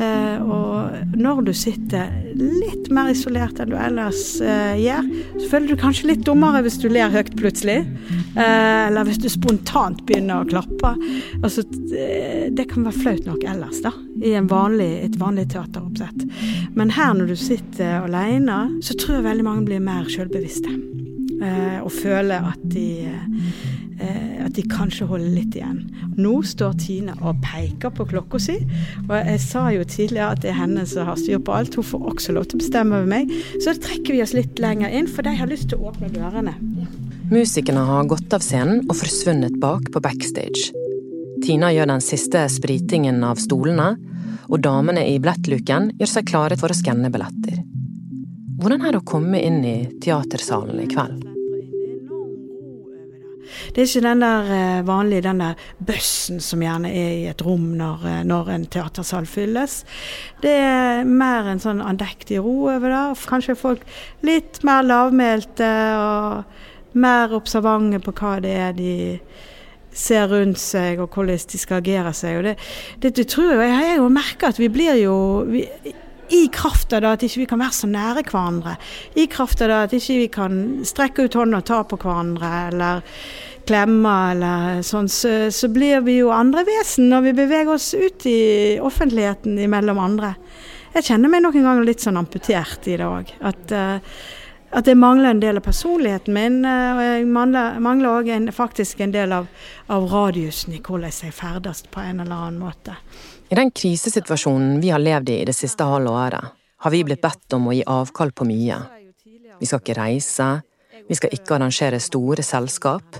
Eh, 0.00 0.38
og 0.40 1.18
når 1.20 1.42
du 1.48 1.52
sitter 1.56 2.08
litt 2.38 2.88
mer 2.94 3.10
isolert 3.12 3.60
enn 3.60 3.74
du 3.74 3.76
ellers 3.76 4.22
eh, 4.40 4.80
gjør, 4.80 5.10
så 5.36 5.50
føler 5.50 5.68
du 5.68 5.82
kanskje 5.82 6.08
litt 6.14 6.24
dummere 6.24 6.62
hvis 6.64 6.80
du 6.80 6.88
ler 6.88 7.12
høyt 7.12 7.34
plutselig. 7.36 7.82
Eh, 8.32 8.88
eller 8.88 9.04
hvis 9.08 9.20
du 9.20 9.28
spontant 9.32 10.00
begynner 10.08 10.40
å 10.40 10.48
klappe. 10.48 10.94
Altså, 11.42 11.66
det 11.66 12.66
kan 12.72 12.88
være 12.88 13.02
flaut 13.04 13.28
nok 13.28 13.44
ellers, 13.52 13.82
da. 13.84 13.92
I 14.22 14.38
vanlig, 14.48 14.90
et 15.10 15.20
vanlig 15.20 15.50
teateroppsett. 15.52 16.24
Men 16.78 16.96
her 16.96 17.12
når 17.18 17.34
du 17.34 17.36
sitter 17.36 18.00
alene, 18.00 18.64
så 18.80 18.96
tror 18.96 19.18
jeg 19.18 19.28
veldig 19.28 19.48
mange 19.50 19.68
blir 19.68 19.84
mer 19.84 20.08
sjølbevisste. 20.08 20.72
Eh, 21.42 21.78
og 21.82 21.90
føler 21.90 22.44
at 22.52 22.60
de, 22.70 23.02
eh, 23.98 24.44
at 24.44 24.52
de 24.54 24.62
kanskje 24.70 25.08
holder 25.10 25.32
litt 25.34 25.56
igjen. 25.58 25.80
Nå 26.14 26.36
står 26.46 26.76
Tine 26.78 27.16
og 27.18 27.40
peker 27.42 27.90
på 27.90 28.06
klokka 28.12 28.38
si, 28.42 28.58
og 29.08 29.14
jeg 29.16 29.40
sa 29.42 29.64
jo 29.74 29.82
tidligere 29.82 30.36
at 30.36 30.44
det 30.44 30.52
er 30.52 30.60
henne 30.60 30.84
som 30.86 31.08
har 31.08 31.18
styr 31.18 31.42
på 31.42 31.56
alt. 31.56 31.74
Hun 31.74 31.88
får 31.88 32.04
også 32.12 32.36
lov 32.36 32.46
til 32.46 32.60
å 32.60 32.62
bestemme 32.62 33.00
over 33.00 33.10
meg. 33.10 33.32
Så 33.64 33.74
trekker 33.74 34.14
vi 34.14 34.22
oss 34.22 34.36
litt 34.38 34.62
lenger 34.62 34.94
inn, 34.94 35.10
for 35.10 35.26
de 35.26 35.34
har 35.40 35.50
lyst 35.50 35.72
til 35.72 35.82
å 35.82 35.90
åpne 35.90 36.12
dørene. 36.14 36.54
Musikerne 37.32 37.82
har 37.88 38.06
gått 38.06 38.34
av 38.36 38.44
scenen 38.44 38.84
og 38.86 38.94
forsvunnet 39.00 39.58
bak 39.58 39.90
på 39.90 40.04
backstage. 40.04 40.70
Tina 41.42 41.72
gjør 41.74 41.90
den 41.90 42.04
siste 42.04 42.44
spritingen 42.52 43.18
av 43.26 43.40
stolene, 43.42 43.96
og 44.52 44.62
damene 44.62 45.08
i 45.08 45.18
billettluken 45.18 45.90
gjør 45.98 46.14
seg 46.18 46.28
klare 46.28 46.58
for 46.60 46.70
å 46.70 46.76
skanne 46.76 47.10
billetter. 47.10 47.64
Hvordan 48.62 48.84
er 48.86 48.94
det 48.94 49.02
å 49.02 49.10
komme 49.10 49.42
inn 49.42 49.62
i 49.66 49.76
teatersalen 50.04 50.84
i 50.84 50.90
kveld? 50.92 51.31
Det 53.72 53.82
er 53.82 53.88
ikke 53.88 54.04
den 54.06 54.24
der 54.24 54.50
eh, 54.56 54.82
vanlige 54.86 55.26
den 55.28 55.42
der 55.42 55.68
bøssen 55.78 56.40
som 56.42 56.62
gjerne 56.64 56.90
er 56.90 57.12
i 57.20 57.28
et 57.30 57.44
rom 57.44 57.72
når, 57.78 58.06
eh, 58.08 58.20
når 58.28 58.50
en 58.56 58.66
teatersal 58.72 59.28
fylles. 59.30 59.82
Det 60.42 60.52
er 60.52 61.06
mer 61.08 61.52
en 61.52 61.62
sånn 61.62 61.82
andektig 61.84 62.42
ro 62.42 62.68
over 62.72 62.88
det. 62.92 63.04
Kanskje 63.30 63.58
folk 63.58 63.86
litt 64.26 64.62
mer 64.66 64.84
lavmælte 64.86 65.72
og 65.98 66.98
mer 66.98 67.32
observante 67.36 68.02
på 68.04 68.14
hva 68.18 68.36
det 68.44 68.52
er 68.66 68.76
de 68.76 68.92
ser 69.92 70.30
rundt 70.32 70.60
seg 70.60 71.00
og 71.02 71.12
hvordan 71.12 71.40
de 71.52 71.60
skal 71.60 71.82
agere 71.82 72.12
seg. 72.16 72.38
Og 72.38 72.46
det, 72.48 72.54
det, 73.02 73.14
det 73.18 73.26
tror 73.32 73.52
jeg, 73.52 73.66
jeg 73.68 73.78
har 73.78 73.98
jo 74.00 74.12
merka 74.12 74.52
at 74.52 74.60
vi 74.60 74.70
blir 74.72 74.96
jo 75.02 75.16
vi, 75.48 75.66
i 76.32 76.48
kraft 76.52 76.92
av 76.96 77.04
at 77.04 77.22
ikke 77.26 77.42
vi 77.42 77.46
kan 77.50 77.60
være 77.60 77.76
så 77.76 77.88
nære 77.90 78.24
hverandre. 78.24 78.76
I 79.20 79.26
kraft 79.30 79.62
av 79.64 79.72
at 79.82 79.96
ikke 79.96 80.18
vi 80.22 80.28
kan 80.32 80.60
strekke 80.88 81.26
ut 81.26 81.36
hånda 81.36 81.60
og 81.60 81.66
ta 81.68 81.80
på 81.84 81.98
hverandre, 82.00 82.52
eller 82.70 83.02
klemme 83.68 84.12
eller 84.32 84.82
sånn, 84.86 85.08
så, 85.12 85.32
så, 85.54 85.70
blir 85.72 86.02
vi 86.06 86.18
jo 86.18 86.32
andre 86.34 86.64
vesen 86.66 87.10
når 87.12 87.26
vi 87.28 87.34
beveger 87.42 87.74
oss 87.76 87.92
ut 87.94 88.26
i 88.26 88.78
offentligheten 88.82 89.60
mellom 89.70 90.00
andre. 90.02 90.34
Jeg 90.96 91.08
kjenner 91.08 91.32
meg 91.32 91.44
noen 91.44 91.64
ganger 91.64 91.86
litt 91.86 92.04
sånn 92.04 92.20
amputert 92.20 92.88
i 92.90 92.98
det 93.00 93.06
òg. 93.06 93.30
At, 93.48 93.72
uh, 93.72 94.24
at 94.76 94.88
jeg 94.88 94.98
mangler 95.00 95.32
en 95.32 95.40
del 95.40 95.60
av 95.60 95.64
personligheten 95.64 96.36
min. 96.36 96.58
Uh, 96.66 96.96
og 96.96 97.04
jeg 97.06 97.28
mangler 97.30 98.10
òg 98.10 98.50
faktisk 98.56 99.00
en 99.00 99.14
del 99.14 99.32
av, 99.36 99.48
av 99.92 100.08
radiusen 100.10 100.76
i 100.76 100.82
hvordan 100.82 101.14
jeg 101.28 101.36
ferdes 101.36 101.86
på 101.88 102.02
en 102.02 102.20
eller 102.24 102.36
annen 102.36 102.60
måte. 102.60 102.98
I 103.52 103.54
den 103.54 103.70
krisesituasjonen 103.70 104.78
vi 104.80 104.88
har 104.90 105.00
levd 105.02 105.28
i 105.28 105.34
i 105.42 105.44
det 105.44 105.52
siste 105.52 105.84
halve 105.84 106.08
året, 106.08 106.44
har 106.80 106.90
vi 106.90 107.02
blitt 107.04 107.20
bedt 107.20 107.52
om 107.52 107.66
å 107.68 107.74
gi 107.76 107.82
avkall 107.84 108.30
på 108.32 108.46
mye. 108.48 108.78
Vi 109.60 109.68
skal 109.68 109.82
ikke 109.82 109.96
reise, 109.98 110.46
vi 111.04 111.18
skal 111.18 111.34
ikke 111.36 111.58
arrangere 111.58 111.98
store 112.00 112.40
selskap, 112.40 113.18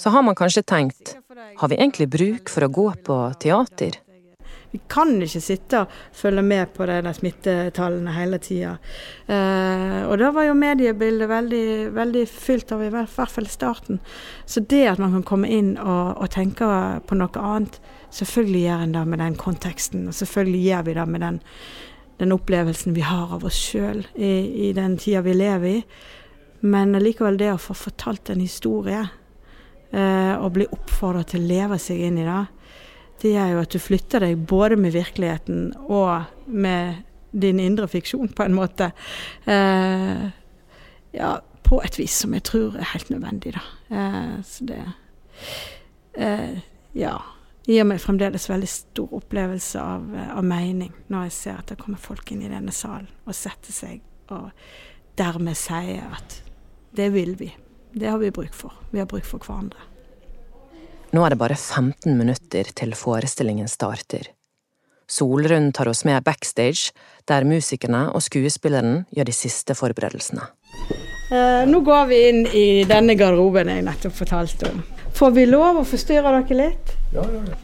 så 0.00 0.14
har 0.14 0.24
man 0.24 0.38
kanskje 0.38 0.64
tenkt 0.64 1.12
har 1.60 1.68
vi 1.68 1.76
egentlig 1.76 2.08
bruk 2.08 2.48
for 2.48 2.64
å 2.64 2.72
gå 2.72 2.86
på 3.04 3.18
teater? 3.44 4.00
Vi 4.74 4.80
kan 4.90 5.12
ikke 5.22 5.38
sitte 5.38 5.84
og 5.84 5.92
følge 6.18 6.42
med 6.42 6.72
på 6.74 6.86
de 6.88 7.12
smittetallene 7.14 8.10
hele 8.16 8.40
tida. 8.42 8.72
Eh, 9.30 10.00
og 10.02 10.16
da 10.18 10.32
var 10.34 10.48
jo 10.48 10.56
mediebildet 10.58 11.30
veldig, 11.30 11.66
veldig 11.94 12.24
fylt 12.26 12.74
av, 12.74 12.82
i 12.82 12.90
hvert 12.90 13.30
fall 13.30 13.46
starten. 13.46 14.00
Så 14.50 14.64
det 14.66 14.82
at 14.90 14.98
man 14.98 15.14
kan 15.14 15.22
komme 15.28 15.46
inn 15.46 15.76
og, 15.78 16.16
og 16.18 16.32
tenke 16.34 16.66
på 17.06 17.18
noe 17.20 17.44
annet, 17.52 17.78
selvfølgelig 18.18 18.64
gjør 18.64 18.82
en 18.88 18.96
det 18.96 19.04
med 19.12 19.22
den 19.22 19.36
konteksten. 19.38 20.08
Og 20.10 20.18
selvfølgelig 20.18 20.64
gjør 20.66 20.82
vi 20.88 20.96
det 20.98 21.06
med 21.12 21.24
den, 21.28 21.38
den 22.24 22.34
opplevelsen 22.34 22.98
vi 22.98 23.06
har 23.06 23.38
av 23.38 23.46
oss 23.46 23.60
sjøl 23.70 24.02
i, 24.14 24.32
i, 24.66 24.72
den 24.74 24.98
tida 24.98 25.22
vi 25.22 25.36
lever 25.38 25.68
i. 25.70 25.78
Men 26.66 26.98
likevel 26.98 27.38
det 27.38 27.52
å 27.54 27.62
få 27.62 27.78
fortalt 27.78 28.34
en 28.34 28.42
historie 28.42 29.06
eh, 29.94 30.34
og 30.34 30.50
bli 30.58 30.66
oppfordra 30.66 31.22
til 31.30 31.46
å 31.46 31.52
leve 31.54 31.78
seg 31.78 32.02
inn 32.08 32.18
i 32.18 32.26
det, 32.26 32.42
det 33.22 33.34
er 33.36 33.52
jo 33.54 33.62
at 33.62 33.72
du 33.72 33.78
flytter 33.78 34.24
deg 34.24 34.46
både 34.48 34.76
med 34.80 34.94
virkeligheten 34.94 35.72
og 35.86 36.24
med 36.46 37.02
din 37.34 37.60
indre 37.60 37.88
fiksjon, 37.88 38.28
på 38.28 38.42
en 38.42 38.54
måte. 38.54 38.90
Eh, 39.46 40.24
ja, 41.14 41.36
på 41.62 41.80
et 41.82 41.98
vis 41.98 42.18
som 42.22 42.34
jeg 42.34 42.44
tror 42.46 42.76
er 42.78 42.92
helt 42.92 43.10
nødvendig, 43.10 43.54
da. 43.56 43.64
Eh, 43.90 44.34
så 44.44 44.68
det 44.70 44.82
eh, 46.14 46.58
Ja. 46.94 47.16
Gir 47.64 47.86
meg 47.88 48.02
fremdeles 48.02 48.44
veldig 48.50 48.68
stor 48.68 49.12
opplevelse 49.16 49.80
av, 49.80 50.02
av, 50.36 50.44
mening 50.44 50.90
når 51.08 51.22
jeg 51.24 51.32
ser 51.32 51.62
at 51.62 51.70
det 51.72 51.78
kommer 51.80 51.96
folk 51.96 52.28
inn 52.34 52.42
i 52.44 52.50
denne 52.52 52.74
salen 52.76 53.08
og 53.24 53.32
setter 53.32 53.72
seg 53.72 54.02
og 54.28 54.50
dermed 55.16 55.56
sier 55.56 56.04
at 56.12 56.42
det 56.92 57.08
vil 57.14 57.32
vi. 57.40 57.48
Det 57.96 58.10
har 58.10 58.20
vi 58.20 58.28
bruk 58.36 58.52
for. 58.52 58.76
Vi 58.92 59.00
har 59.00 59.08
bruk 59.08 59.24
for 59.24 59.40
hverandre. 59.40 59.80
Nå 61.14 61.22
er 61.22 61.30
det 61.30 61.38
bare 61.38 61.54
15 61.54 62.16
minutter 62.18 62.70
til 62.74 62.94
forestillingen 62.98 63.68
starter. 63.70 64.32
Solrun 65.06 65.68
tar 65.76 65.86
oss 65.86 66.02
med 66.08 66.24
backstage, 66.26 66.90
der 67.28 67.46
musikerne 67.46 68.08
og 68.10 68.24
skuespilleren 68.24 69.04
gjør 69.14 69.28
de 69.28 69.34
siste 69.36 69.76
forberedelsene. 69.78 70.48
Eh, 71.30 71.62
nå 71.70 71.80
går 71.86 72.08
vi 72.10 72.18
inn 72.30 72.40
i 72.50 72.66
denne 72.88 73.14
garderoben 73.20 73.70
jeg 73.70 73.86
nettopp 73.86 74.16
fortalte 74.24 74.72
om. 74.72 74.82
Får 75.14 75.36
vi 75.36 75.46
lov 75.46 75.84
å 75.84 75.86
forstyrre 75.86 76.34
dere 76.40 76.58
litt? 76.64 76.96
Ja, 77.14 77.22
ja, 77.22 77.44
ja. 77.52 77.63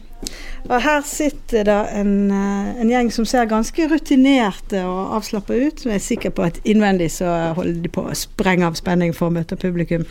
Og 0.69 0.77
her 0.83 1.01
sitter 1.07 1.65
det 1.67 1.77
en, 1.97 2.31
eh, 2.31 2.81
en, 2.81 2.89
gjeng 2.89 3.11
som 3.11 3.25
ser 3.25 3.49
ganske 3.49 3.87
rutinerte 3.89 4.83
og 4.85 5.15
avslappa 5.17 5.57
ut. 5.57 5.85
Jeg 5.85 5.95
er 5.95 6.03
sikker 6.03 6.33
på 6.37 6.45
at 6.47 6.59
innvendig 6.63 7.09
så 7.11 7.53
holder 7.57 7.81
de 7.81 7.91
på 7.91 8.05
å 8.05 8.17
sprenge 8.17 8.67
av 8.67 8.77
spenning 8.79 9.15
for 9.17 9.29
å 9.29 9.35
møte 9.35 9.57
publikum. 9.59 10.05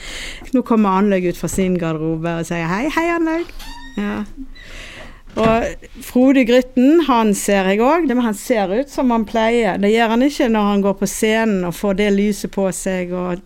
Nå 0.52 0.64
kommer 0.66 0.98
Anlaug 0.98 1.30
ut 1.30 1.38
fra 1.38 1.48
sin 1.48 1.78
garderobe 1.78 2.40
og 2.40 2.48
sier 2.48 2.66
hei, 2.70 2.88
hei 2.96 3.06
Anlaug. 3.14 3.54
Ja. 3.96 4.24
Og 5.38 5.86
Frode 6.02 6.42
Grytten, 6.44 7.04
han 7.06 7.34
ser 7.38 7.68
jeg 7.70 7.80
òg. 7.84 8.10
Han 8.10 8.34
ser 8.34 8.72
ut 8.74 8.90
som 8.90 9.12
han 9.14 9.24
pleier. 9.28 9.78
Det 9.78 9.92
gjør 9.92 10.16
han 10.16 10.26
ikke 10.26 10.50
når 10.50 10.68
han 10.72 10.84
går 10.84 10.98
på 10.98 11.08
scenen 11.10 11.64
og 11.68 11.76
får 11.78 12.00
det 12.00 12.10
lyset 12.16 12.50
på 12.54 12.66
seg. 12.74 13.14
og 13.14 13.38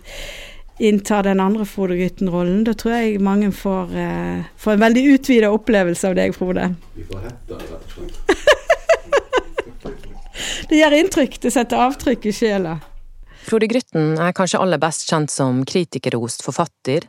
inntar 0.79 1.23
den 1.23 1.41
andre 1.41 1.67
Frode 1.67 1.97
Grytten-rollen. 1.97 2.65
Da 2.65 2.75
tror 2.75 2.97
jeg 2.97 3.21
mange 3.23 3.53
får, 3.53 3.95
eh, 3.97 4.45
får 4.57 4.73
en 4.73 4.81
veldig 4.81 5.05
utvida 5.15 5.51
opplevelse 5.55 6.09
av 6.09 6.15
deg, 6.15 6.35
Frode. 6.35 6.75
Vi 6.95 7.05
får 7.05 7.21
hette, 7.29 7.55
rett 7.55 7.73
og 7.73 7.91
slett. 7.95 8.15
det 10.69 10.81
gjør 10.81 10.99
inntrykk. 10.99 11.41
Det 11.41 11.53
setter 11.53 11.77
avtrykk 11.77 12.27
i 12.27 12.33
sjela. 12.33 12.79
Frode 13.45 13.69
Grytten 13.69 14.19
er 14.19 14.33
kanskje 14.33 14.59
aller 14.59 14.81
best 14.81 15.09
kjent 15.09 15.31
som 15.31 15.65
kritikerrost 15.69 16.43
forfatter, 16.43 17.05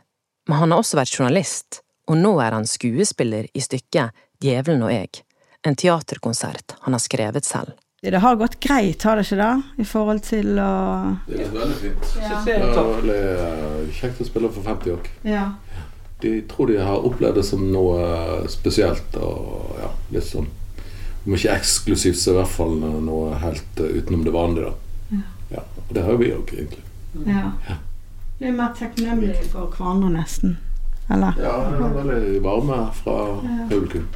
men 0.48 0.58
han 0.58 0.70
har 0.70 0.82
også 0.82 0.98
vært 1.00 1.14
journalist, 1.16 1.80
og 2.06 2.20
nå 2.20 2.36
er 2.44 2.52
han 2.52 2.68
skuespiller 2.68 3.48
i 3.54 3.62
stykket 3.64 4.12
Djevelen 4.44 4.84
og 4.84 4.92
jeg, 4.92 5.24
en 5.64 5.74
teaterkonsert 5.74 6.76
han 6.84 6.92
har 6.92 7.00
skrevet 7.00 7.48
selv. 7.48 7.72
Det 8.10 8.18
har 8.18 8.36
gått 8.36 8.60
greit, 8.60 9.02
har 9.02 9.16
det 9.16 9.24
ikke 9.26 9.36
det? 9.40 9.62
I 9.82 9.84
forhold 9.84 10.20
til 10.22 10.58
å 10.62 10.72
Det 11.26 11.40
er 11.42 11.48
veldig 11.50 11.78
fint. 11.80 12.12
Ja. 12.22 12.36
Det 12.46 12.52
er 12.54 12.76
veldig 12.76 13.16
eh, 13.32 13.88
kjekt 13.96 14.20
å 14.22 14.26
spille 14.28 14.50
for 14.54 14.62
50 14.62 14.94
år. 14.94 15.08
Ja. 15.26 15.46
De 16.22 16.36
tror 16.46 16.70
de 16.70 16.76
har 16.78 17.02
opplevd 17.08 17.40
det 17.40 17.44
som 17.48 17.64
noe 17.72 17.96
eh, 18.04 18.46
spesielt 18.52 19.18
og 19.18 19.74
ja, 19.82 19.90
litt 20.14 20.28
sånn 20.28 20.46
Om 21.26 21.34
ikke 21.34 21.56
eksklusivt, 21.58 22.20
så 22.22 22.36
i 22.36 22.38
hvert 22.38 22.54
fall 22.54 22.78
noe 22.78 23.40
helt 23.42 23.82
eh, 23.82 23.98
utenom 23.98 24.22
det 24.22 24.36
vanlige. 24.36 24.70
da. 24.70 25.18
Ja. 25.56 25.66
Og 25.88 25.92
det 25.98 26.06
har 26.06 26.22
vi 26.22 26.30
òg, 26.36 26.54
egentlig. 26.54 26.86
Ja. 27.26 27.50
ja. 27.66 27.80
Vi 28.38 28.46
er 28.46 28.54
mer 28.54 28.72
takknemlige 28.78 29.50
for 29.50 29.66
hverandre, 29.74 30.14
nesten. 30.20 30.58
Eller? 31.10 31.34
Ja, 31.42 31.58
det 31.74 31.82
er 31.82 31.98
veldig 31.98 32.40
varme 32.46 32.80
fra 33.02 33.18
publikum. 33.66 34.06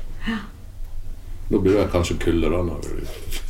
Nå 1.50 1.58
blir 1.58 1.80
det 1.80 1.90
kanskje 1.90 2.20
kulde, 2.22 2.50
da. 2.50 2.62
når 2.62 2.86
vi 2.86 3.48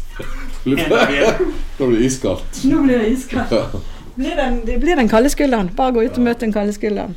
nå 0.64 1.86
blir 1.86 1.98
det 1.98 2.04
iskaldt. 2.04 2.64
Nå 2.64 2.82
blir 2.82 2.98
det 2.98 3.08
iskaldt. 3.14 3.76
Blir 4.14 4.36
den, 4.36 4.60
det 4.66 4.78
blir 4.78 4.96
den 4.96 5.08
kalde 5.08 5.30
skulderen. 5.30 5.70
Bare 5.76 5.94
gå 5.96 6.04
ut 6.04 6.18
og 6.18 6.26
møte 6.26 6.44
den 6.44 6.52
kalde 6.52 6.74
skulderen. 6.76 7.16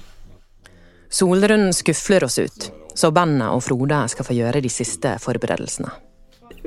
Solrunden 1.13 1.73
skufler 1.73 2.23
oss 2.25 2.39
ut, 2.39 2.71
så 2.95 3.11
bandet 3.13 3.51
og 3.53 3.61
Frode 3.65 3.99
skal 4.09 4.25
få 4.25 4.33
gjøre 4.37 4.63
de 4.63 4.71
siste 4.71 5.17
forberedelsene. 5.21 5.91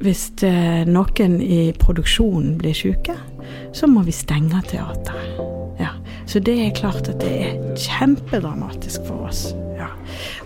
Hvis 0.04 0.28
eh, 0.44 0.84
noen 0.86 1.38
i 1.40 1.72
produksjonen 1.80 2.58
blir 2.60 2.76
syke, 2.76 3.16
så 3.74 3.88
må 3.88 4.04
vi 4.06 4.12
stenge 4.14 4.60
teateret. 4.68 5.40
Ja. 5.80 5.94
Så 6.26 6.42
det 6.44 6.56
er 6.60 6.74
klart 6.76 7.08
at 7.08 7.22
det 7.22 7.32
er 7.46 7.56
kjempedramatisk 7.80 9.06
for 9.08 9.30
oss. 9.30 9.48
Ja. 9.78 9.88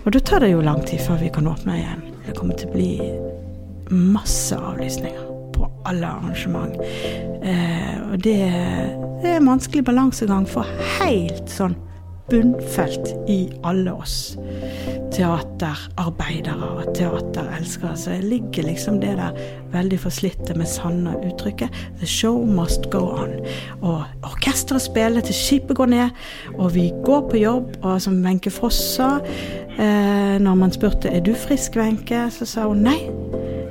Og 0.05 0.15
da 0.15 0.23
tar 0.23 0.45
det 0.45 0.53
jo 0.53 0.63
lang 0.63 0.85
tid 0.87 1.03
før 1.03 1.19
vi 1.21 1.33
kan 1.33 1.49
åpne 1.51 1.77
igjen. 1.81 2.07
Det 2.25 2.37
kommer 2.37 2.57
til 2.57 2.71
å 2.71 2.77
bli 2.77 2.91
masse 3.91 4.55
avlysninger 4.55 5.30
alle 5.85 6.07
arrangement. 6.07 6.75
Eh, 7.43 7.95
og 8.11 8.17
det, 8.23 8.37
det, 9.21 9.29
er 9.29 9.39
en 9.39 9.53
vanskelig 9.53 9.85
balansegang 9.85 10.47
for 10.49 10.67
helt 10.99 11.49
sånn 11.51 11.77
bunnfelt 12.31 13.11
i 13.27 13.41
alle 13.67 13.91
oss 13.91 14.37
teaterarbeidere 15.11 16.69
og 16.77 16.93
teaterelskere. 16.95 17.95
Så 17.97 18.13
det 18.15 18.23
ligger 18.23 18.63
liksom 18.63 18.99
det 19.01 19.15
der 19.19 19.35
veldig 19.73 19.99
forslitte, 19.99 20.55
men 20.55 20.67
sanne 20.67 21.15
uttrykket 21.19 21.69
'The 21.99 22.07
show 22.07 22.45
must 22.45 22.89
go 22.89 23.03
on'. 23.23 23.41
Og 23.81 24.03
orkesteret 24.23 24.81
spiller 24.81 25.21
til 25.21 25.35
skipet 25.35 25.77
går 25.77 25.85
ned, 25.85 26.09
og 26.57 26.75
vi 26.75 26.91
går 27.05 27.29
på 27.29 27.37
jobb. 27.37 27.75
Og 27.81 28.01
som 28.01 28.23
Wenche 28.25 28.51
Foss 28.51 28.95
sa, 28.95 29.19
eh, 29.79 30.39
når 30.39 30.55
man 30.55 30.71
spurte 30.71 31.09
'Er 31.09 31.19
du 31.19 31.33
frisk, 31.33 31.75
Wenche?', 31.75 32.29
så 32.29 32.45
sa 32.45 32.67
hun 32.67 32.77
nei. 32.77 33.09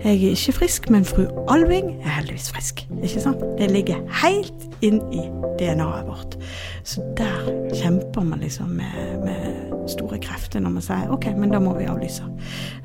Jeg 0.05 0.13
er 0.13 0.31
ikke 0.31 0.53
frisk, 0.53 0.91
men 0.91 1.05
fru 1.05 1.27
Alving 1.49 1.91
er 2.03 2.09
heldigvis 2.09 2.51
frisk. 2.51 2.87
Ikke 3.03 3.21
sant? 3.21 3.43
Det 3.59 3.71
ligger 3.71 4.01
helt 4.23 4.65
inn 4.81 5.03
i 5.13 5.27
DNA-et 5.61 6.07
vårt. 6.07 6.39
Så 6.85 7.05
der 7.19 7.51
kjemper 7.75 8.25
man 8.25 8.41
liksom 8.41 8.69
med, 8.69 9.19
med, 9.25 9.69
store 9.89 10.19
krefter 10.23 10.61
når 10.61 10.71
man 10.71 10.85
sier 10.87 11.13
OK, 11.13 11.27
men 11.37 11.53
da 11.53 11.61
må 11.61 11.75
vi 11.77 11.89
avlyse. 11.91 12.25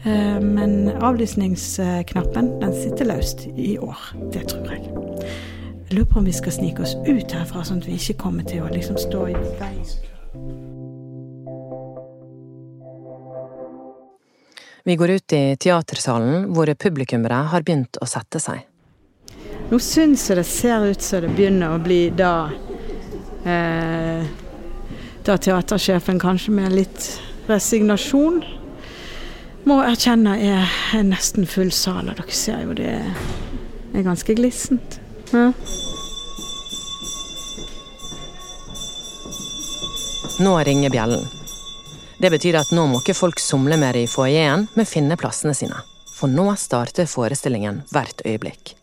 Uh, 0.04 0.44
men 0.44 0.90
avlysningsknappen, 0.90 2.52
den 2.62 2.76
sitter 2.84 3.08
løst 3.14 3.48
i 3.56 3.78
år. 3.78 4.12
Det 4.34 4.48
tror 4.52 4.76
jeg. 4.76 4.84
Jeg 5.88 6.00
lurer 6.00 6.12
på 6.12 6.20
om 6.20 6.26
vi 6.26 6.36
skal 6.36 6.52
snike 6.52 6.84
oss 6.84 6.98
ut 7.08 7.32
herfra, 7.32 7.64
sånn 7.64 7.80
at 7.80 7.88
vi 7.88 7.96
ikke 7.96 8.20
kommer 8.26 8.44
til 8.44 8.66
å 8.66 8.72
liksom 8.76 9.00
stå 9.00 9.28
i 9.32 9.38
veien. 9.62 10.65
Vi 14.88 14.96
går 14.96 15.10
ut 15.10 15.34
i 15.34 15.56
teatersalen, 15.58 16.44
hvor 16.54 16.70
publikummere 16.78 17.34
har 17.50 17.64
begynt 17.66 17.98
å 17.98 18.06
sette 18.06 18.38
seg. 18.38 18.60
Nå 19.72 19.80
syns 19.82 20.28
jeg 20.30 20.38
det 20.38 20.44
ser 20.46 20.84
ut 20.86 21.02
som 21.02 21.24
det 21.24 21.32
begynner 21.34 21.74
å 21.74 21.80
bli 21.82 22.12
da 22.14 22.34
eh, 23.50 24.28
Da 25.26 25.38
teatersjefen 25.42 26.20
kanskje 26.22 26.54
med 26.54 26.76
litt 26.78 27.08
resignasjon 27.50 28.38
må 29.66 29.80
erkjenne 29.82 30.36
er, 30.38 30.70
er 30.94 31.08
nesten 31.08 31.50
full 31.50 31.72
sal. 31.74 32.12
Og 32.12 32.20
dere 32.20 32.38
ser 32.38 32.62
jo 32.68 32.76
det 32.78 32.92
er 32.94 34.06
ganske 34.06 34.38
glissent. 34.38 35.00
Ja. 35.34 35.48
Nå 40.46 40.54
ringer 40.70 40.94
bjellen. 40.94 41.26
Det 42.18 42.32
betyr 42.32 42.56
at 42.62 42.72
nå 42.72 42.86
må 42.88 43.02
ikke 43.02 43.18
folk 43.18 43.42
somle 43.44 43.76
mer 43.80 43.98
i 44.00 44.08
foajeen, 44.08 44.70
men 44.74 44.88
finne 44.88 45.18
plassene 45.20 45.54
sine. 45.58 45.82
For 46.16 46.32
nå 46.32 46.48
starter 46.56 47.10
forestillingen 47.12 47.82
hvert 47.92 48.24
øyeblikk. 48.24 48.76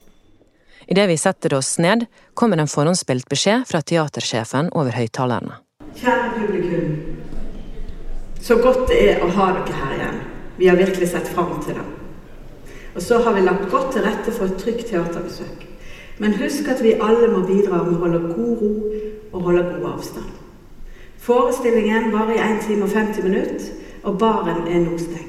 Idet 0.92 1.08
vi 1.08 1.16
setter 1.16 1.54
oss 1.56 1.78
ned, 1.80 2.04
kommer 2.34 2.60
en 2.60 2.68
forhåndsspilt 2.68 3.28
beskjed 3.32 3.64
fra 3.70 3.80
teatersjefen 3.80 4.68
over 4.76 4.92
høyttalerne. 4.98 5.56
Kjære 5.96 6.28
publikum. 6.36 6.92
Så 8.42 8.58
godt 8.60 8.84
det 8.90 9.00
er 9.14 9.24
å 9.24 9.30
ha 9.32 9.48
dere 9.56 9.78
her 9.80 9.96
igjen. 9.96 10.20
Vi 10.58 10.68
har 10.68 10.76
virkelig 10.76 11.08
sett 11.14 11.32
fram 11.32 11.56
til 11.64 11.78
det. 11.78 11.88
Og 12.92 13.00
så 13.00 13.22
har 13.24 13.32
vi 13.32 13.46
lagt 13.46 13.70
godt 13.72 13.94
til 13.94 14.04
rette 14.04 14.34
for 14.34 14.50
et 14.50 14.60
trygt 14.60 14.90
teaterbesøk. 14.90 15.64
Men 16.20 16.36
husk 16.36 16.68
at 16.68 16.84
vi 16.84 16.98
alle 17.00 17.32
må 17.32 17.46
bidra 17.48 17.80
med 17.80 17.96
å 17.96 18.02
holde 18.04 18.22
god 18.34 18.60
ro 18.60 18.72
og 19.32 19.46
holde 19.48 19.68
god 19.70 19.92
avstand. 19.94 20.41
Forestillingen 21.22 22.10
varer 22.12 22.34
i 22.34 22.40
1 22.56 22.64
time 22.66 22.84
og 22.84 22.90
50 22.90 23.22
minutter, 23.22 23.66
og 24.02 24.18
baren 24.18 24.66
er 24.66 24.80
nå 24.82 24.96
stengt. 24.98 25.28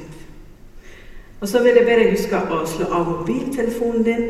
Og 1.42 1.48
så 1.48 1.62
vil 1.62 1.78
jeg 1.78 1.86
be 1.86 1.98
deg 2.00 2.14
huske 2.16 2.40
å 2.40 2.64
slå 2.66 2.88
av 2.90 3.10
mobiltelefonen 3.10 4.06
din. 4.08 4.24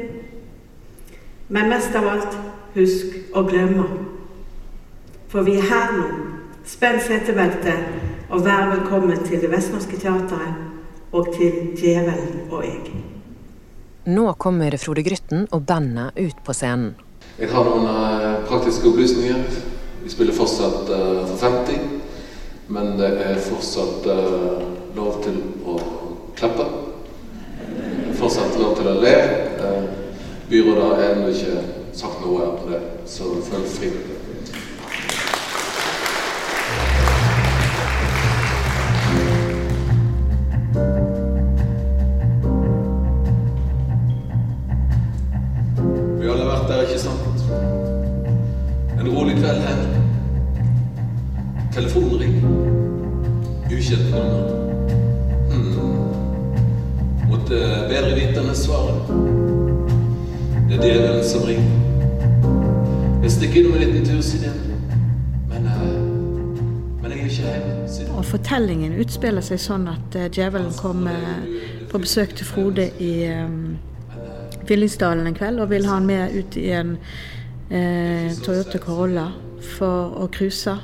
Men 1.48 1.70
mest 1.72 1.96
av 1.96 2.10
alt, 2.10 2.36
husk 2.76 3.16
å 3.38 3.46
glemme. 3.48 3.86
For 5.32 5.48
vi 5.48 5.56
er 5.62 5.70
her 5.70 5.96
nå. 5.96 6.08
Spenn 6.68 7.00
setebeltet 7.04 8.30
og 8.30 8.44
vær 8.44 8.70
velkommen 8.72 9.24
til 9.28 9.40
Det 9.44 9.52
Vestnorske 9.52 10.00
Teatret 10.02 11.14
og 11.14 11.30
til 11.36 11.74
Djevelen 11.78 12.48
og 12.50 12.64
jeg. 12.66 12.94
Nå 14.10 14.26
kommer 14.36 14.76
Frode 14.82 15.04
Grytten 15.06 15.48
og 15.52 15.64
bandet 15.68 16.18
ut 16.20 16.44
på 16.44 16.56
scenen. 16.56 16.96
Jeg 17.40 17.52
har 17.54 17.68
noen 17.68 17.88
uh, 17.88 18.44
praktiske 18.50 18.90
opplysninger. 18.90 19.73
Vi 20.04 20.10
spiller 20.10 20.34
fortsatt 20.34 20.90
uh, 20.90 21.26
for 21.28 21.38
50, 21.38 21.80
men 22.68 22.98
det 22.98 23.08
er 23.24 23.40
fortsatt 23.40 24.08
uh, 24.12 24.64
lov 24.98 25.22
til 25.24 25.38
å 25.64 25.78
klappe. 26.36 26.66
Fortsatt 28.20 28.58
lov 28.60 28.76
til 28.76 28.90
å 28.92 28.98
le. 29.00 29.14
Uh, 29.62 29.88
byrådet 30.50 30.90
har 30.90 31.06
ennå 31.06 31.32
ikke 31.32 31.64
sagt 31.96 32.20
noe 32.26 32.50
om 32.50 32.68
det, 32.68 32.82
så 33.08 33.32
følg 33.48 33.72
frivillig. 33.78 34.23
Utspiller 69.02 69.46
seg 69.46 69.62
sånn 69.62 69.88
at 69.92 70.18
eh, 70.20 70.30
djevelen 70.34 70.74
kommer 70.78 71.46
på 71.92 72.02
besøk 72.02 72.36
til 72.38 72.48
Frode 72.50 72.90
i 73.02 73.14
Fyllingsdalen 74.68 75.28
en 75.28 75.38
kveld 75.38 75.62
og 75.62 75.72
vil 75.74 75.88
ha 75.90 75.98
han 76.00 76.08
med 76.08 76.36
ut 76.38 76.58
i 76.60 76.70
en 76.76 76.96
eh, 77.70 78.32
Toyota 78.44 78.80
Corolla 78.82 79.28
for 79.76 80.16
å 80.24 80.30
cruise. 80.34 80.78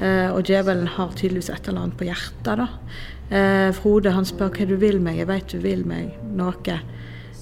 Eh, 0.00 0.30
og 0.32 0.44
djevelen 0.48 0.88
har 0.96 1.12
tydeligvis 1.16 1.52
et 1.52 1.68
eller 1.68 1.84
annet 1.84 1.98
på 2.00 2.08
hjertet. 2.08 2.54
da. 2.60 2.68
Eh, 3.30 3.70
Frode 3.76 4.12
han 4.14 4.26
spør 4.28 4.52
hva 4.56 4.68
du 4.68 4.76
vil 4.80 5.00
meg, 5.02 5.20
jeg 5.22 5.30
vet 5.30 5.52
du 5.52 5.60
vil 5.64 5.84
meg 5.88 6.14
noe. 6.36 6.80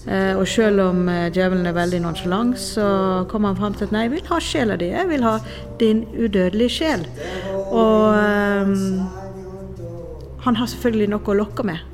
Eh, 0.03 0.35
og 0.35 0.47
selv 0.51 0.83
om 0.89 1.07
eh, 1.09 1.29
djevelen 1.31 1.67
er 1.71 1.79
veldig 1.79 2.03
nonsjalant, 2.03 2.59
så 2.59 2.87
kommer 3.31 3.53
han 3.53 3.61
fram 3.61 3.79
til 3.79 3.87
at 3.87 3.95
nei, 3.95 4.07
jeg 4.09 4.17
vil 4.17 4.31
ha 4.33 4.41
sjela 4.43 4.79
di. 4.79 4.91
Jeg 4.91 5.11
vil 5.11 5.27
ha 5.27 5.37
din 5.79 6.07
udødelige 6.19 6.79
sjel. 6.81 7.07
Og 7.71 9.22
han 10.43 10.57
har 10.57 10.71
selvfølgelig 10.71 11.11
noe 11.13 11.33
å 11.33 11.39
lokke 11.39 11.67
med. 11.67 11.89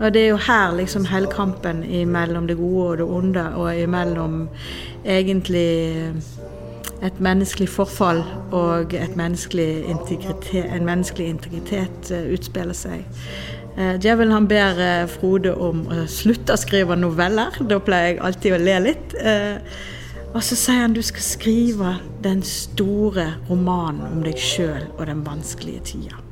Og 0.00 0.14
det 0.14 0.22
er 0.22 0.30
jo 0.30 0.38
her 0.40 0.72
liksom 0.78 1.04
hele 1.10 1.28
kampen 1.28 1.82
mellom 2.08 2.46
det 2.48 2.56
gode 2.56 2.86
og 2.86 2.98
det 2.98 3.08
onde, 3.18 3.42
og 3.60 3.76
imellom 3.76 4.46
egentlig 5.04 6.14
et 7.02 7.20
menneskelig 7.20 7.68
forfall 7.68 8.20
og 8.52 8.94
menneskelig 9.16 9.68
en 9.88 10.84
menneskelig 10.84 11.28
integritet 11.28 12.12
eh, 12.12 12.28
utspiller 12.34 12.76
seg. 12.76 13.04
Eh, 13.76 13.96
Djevelen 14.00 14.34
han 14.36 14.48
ber 14.48 14.80
eh, 14.84 15.06
Frode 15.08 15.54
om 15.56 15.86
å 15.88 16.04
slutte 16.10 16.56
å 16.56 16.60
skrive 16.60 16.98
noveller. 17.00 17.56
Da 17.60 17.80
pleier 17.80 18.14
jeg 18.14 18.24
alltid 18.28 18.56
å 18.56 18.62
le 18.64 18.78
litt. 18.88 19.16
Og 20.30 20.42
så 20.46 20.54
sier 20.54 20.84
han 20.84 20.94
du 20.94 21.02
skal 21.02 21.24
skrive 21.26 21.94
den 22.22 22.44
store 22.46 23.32
romanen 23.48 24.06
om 24.12 24.24
deg 24.24 24.38
sjøl 24.38 24.90
og 24.96 25.06
den 25.08 25.24
vanskelige 25.26 25.86
tida. 25.94 26.29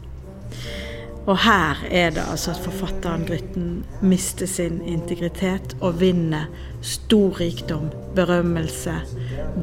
Og 1.29 1.37
her 1.45 1.83
er 1.91 2.11
det 2.17 2.23
altså 2.25 2.55
at 2.55 2.61
forfatteren 2.65 3.27
Grytten 3.29 3.85
mister 4.01 4.49
sin 4.49 4.81
integritet 4.81 5.77
og 5.81 6.01
vinner 6.01 6.49
stor 6.81 7.41
rikdom, 7.41 7.91
berømmelse, 8.17 8.95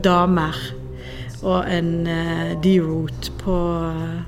damer 0.03 0.53
og 1.41 1.65
en 1.73 2.07
uh, 2.07 2.53
D-route 2.63 3.31
på 3.41 3.57
eh, 3.85 4.21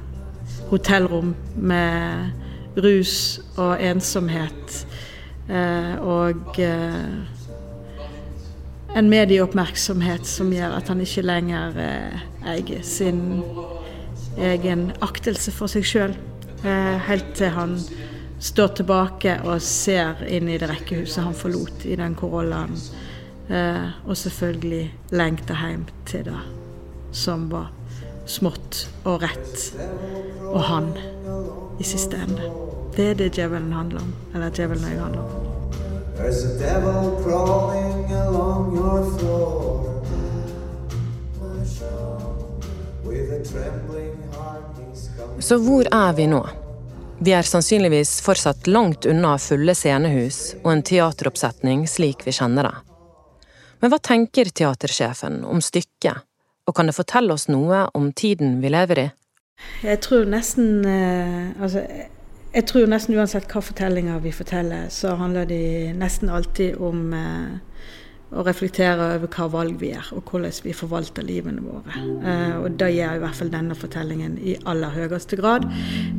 hotellrom 0.69 1.35
med 1.55 2.29
rus 2.77 3.39
og 3.57 3.83
ensomhet. 3.83 4.87
Uh, 5.49 5.97
og 6.01 6.59
uh, 6.59 7.37
en 8.97 9.09
medieoppmerksomhet 9.09 10.27
som 10.27 10.53
gjør 10.53 10.77
at 10.77 10.87
han 10.89 11.01
ikke 11.01 11.25
lenger 11.25 11.77
eh, 11.81 12.23
eier 12.53 12.81
sin 12.85 13.43
egen 14.37 14.89
aktelse 15.05 15.53
for 15.53 15.69
seg 15.71 15.85
sjøl. 15.85 16.15
Eh, 16.63 16.97
helt 17.07 17.33
til 17.35 17.53
han 17.53 17.77
står 18.39 18.67
tilbake 18.79 19.37
og 19.45 19.61
ser 19.61 20.23
inn 20.29 20.49
i 20.49 20.57
det 20.57 20.69
rekkehuset 20.69 21.23
han 21.23 21.37
forlot 21.37 21.85
i 21.85 21.97
den 21.99 22.15
Corollaen. 22.17 22.77
Eh, 23.49 23.89
og 24.05 24.17
selvfølgelig 24.17 24.83
lengter 25.11 25.57
hjem 25.67 25.85
til 26.05 26.25
det 26.27 26.39
som 27.15 27.47
var 27.51 27.69
smått 28.27 28.87
og 29.05 29.21
rett. 29.23 29.73
Og 30.47 30.61
han 30.67 30.91
i 31.79 31.85
siste 31.85 32.17
ende. 32.17 32.49
Det 32.97 33.11
er 33.11 33.19
det 33.21 33.31
djevelen 33.37 33.73
handler 33.73 34.01
om. 34.01 34.13
Eller 34.33 34.49
djevelen 34.49 34.83
jeg 34.89 35.01
handler 35.01 35.21
om. 35.21 35.43
There's 36.17 36.43
a 36.43 36.57
devil 36.57 37.21
crawling 37.23 38.11
along 38.11 38.75
your 38.75 39.19
floor. 39.19 39.83
With 43.05 43.31
a 43.31 43.43
trembling. 43.45 43.96
Så 45.39 45.57
hvor 45.61 45.85
er 45.93 46.13
vi 46.17 46.25
nå? 46.27 46.39
Vi 47.21 47.33
er 47.33 47.45
sannsynligvis 47.45 48.15
fortsatt 48.25 48.67
langt 48.67 49.05
unna 49.05 49.35
fulle 49.37 49.75
scenehus 49.77 50.55
og 50.63 50.71
en 50.71 50.81
teateroppsetning 50.85 51.83
slik 51.89 52.25
vi 52.25 52.33
kjenner 52.33 52.65
det. 52.65 52.73
Men 53.77 53.93
hva 53.93 53.99
tenker 54.01 54.49
teatersjefen 54.49 55.43
om 55.45 55.61
stykket, 55.61 56.25
og 56.65 56.75
kan 56.75 56.89
det 56.89 56.97
fortelle 56.97 57.37
oss 57.37 57.45
noe 57.53 57.83
om 57.93 58.09
tiden 58.17 58.57
vi 58.63 58.71
lever 58.73 59.03
i? 59.03 59.07
Jeg 59.85 60.01
tror 60.05 60.25
nesten 60.29 60.85
eh, 60.85 61.53
Altså, 61.61 61.85
jeg 62.53 62.65
tror 62.69 62.89
nesten 62.89 63.17
uansett 63.17 63.45
hva 63.51 63.61
fortellinger 63.61 64.21
vi 64.25 64.33
forteller, 64.33 64.89
så 64.89 65.13
handler 65.21 65.45
de 65.45 65.93
nesten 65.97 66.33
alltid 66.33 66.81
om 66.81 67.13
eh, 67.13 67.76
å 68.27 68.43
reflektere 68.43 69.13
over 69.15 69.29
hva 69.31 69.45
valg 69.51 69.77
vi 69.79 69.93
gjør, 69.93 70.09
og 70.17 70.31
hvordan 70.31 70.55
vi 70.65 70.73
forvalter 70.75 71.23
livene 71.23 71.63
våre. 71.63 72.01
Eh, 72.27 72.55
og 72.59 72.75
det 72.79 72.89
gjør 72.97 73.15
i 73.15 73.21
hvert 73.23 73.39
fall 73.39 73.51
denne 73.53 73.77
fortellingen 73.77 74.35
i 74.43 74.57
aller 74.67 74.91
høyeste 74.91 75.39
grad. 75.39 75.67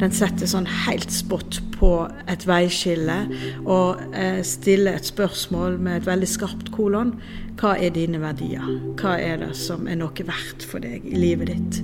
Den 0.01 0.14
setter 0.16 0.49
sånn 0.49 0.68
helt 0.87 1.12
spot 1.12 1.61
på 1.77 1.92
et 2.31 2.47
veiskille 2.49 3.18
og 3.66 4.01
eh, 4.16 4.40
stiller 4.47 4.97
et 4.97 5.11
spørsmål 5.11 5.77
med 5.77 6.01
et 6.01 6.09
veldig 6.09 6.31
skarpt 6.33 6.73
kolon. 6.73 7.12
Hva 7.59 7.75
er 7.77 7.92
dine 7.92 8.21
verdier? 8.23 8.64
Hva 9.01 9.16
er 9.21 9.40
det 9.42 9.51
som 9.59 9.88
er 9.90 9.99
noe 9.99 10.25
verdt 10.25 10.64
for 10.64 10.81
deg 10.81 11.05
i 11.05 11.18
livet 11.18 11.51
ditt? 11.53 11.81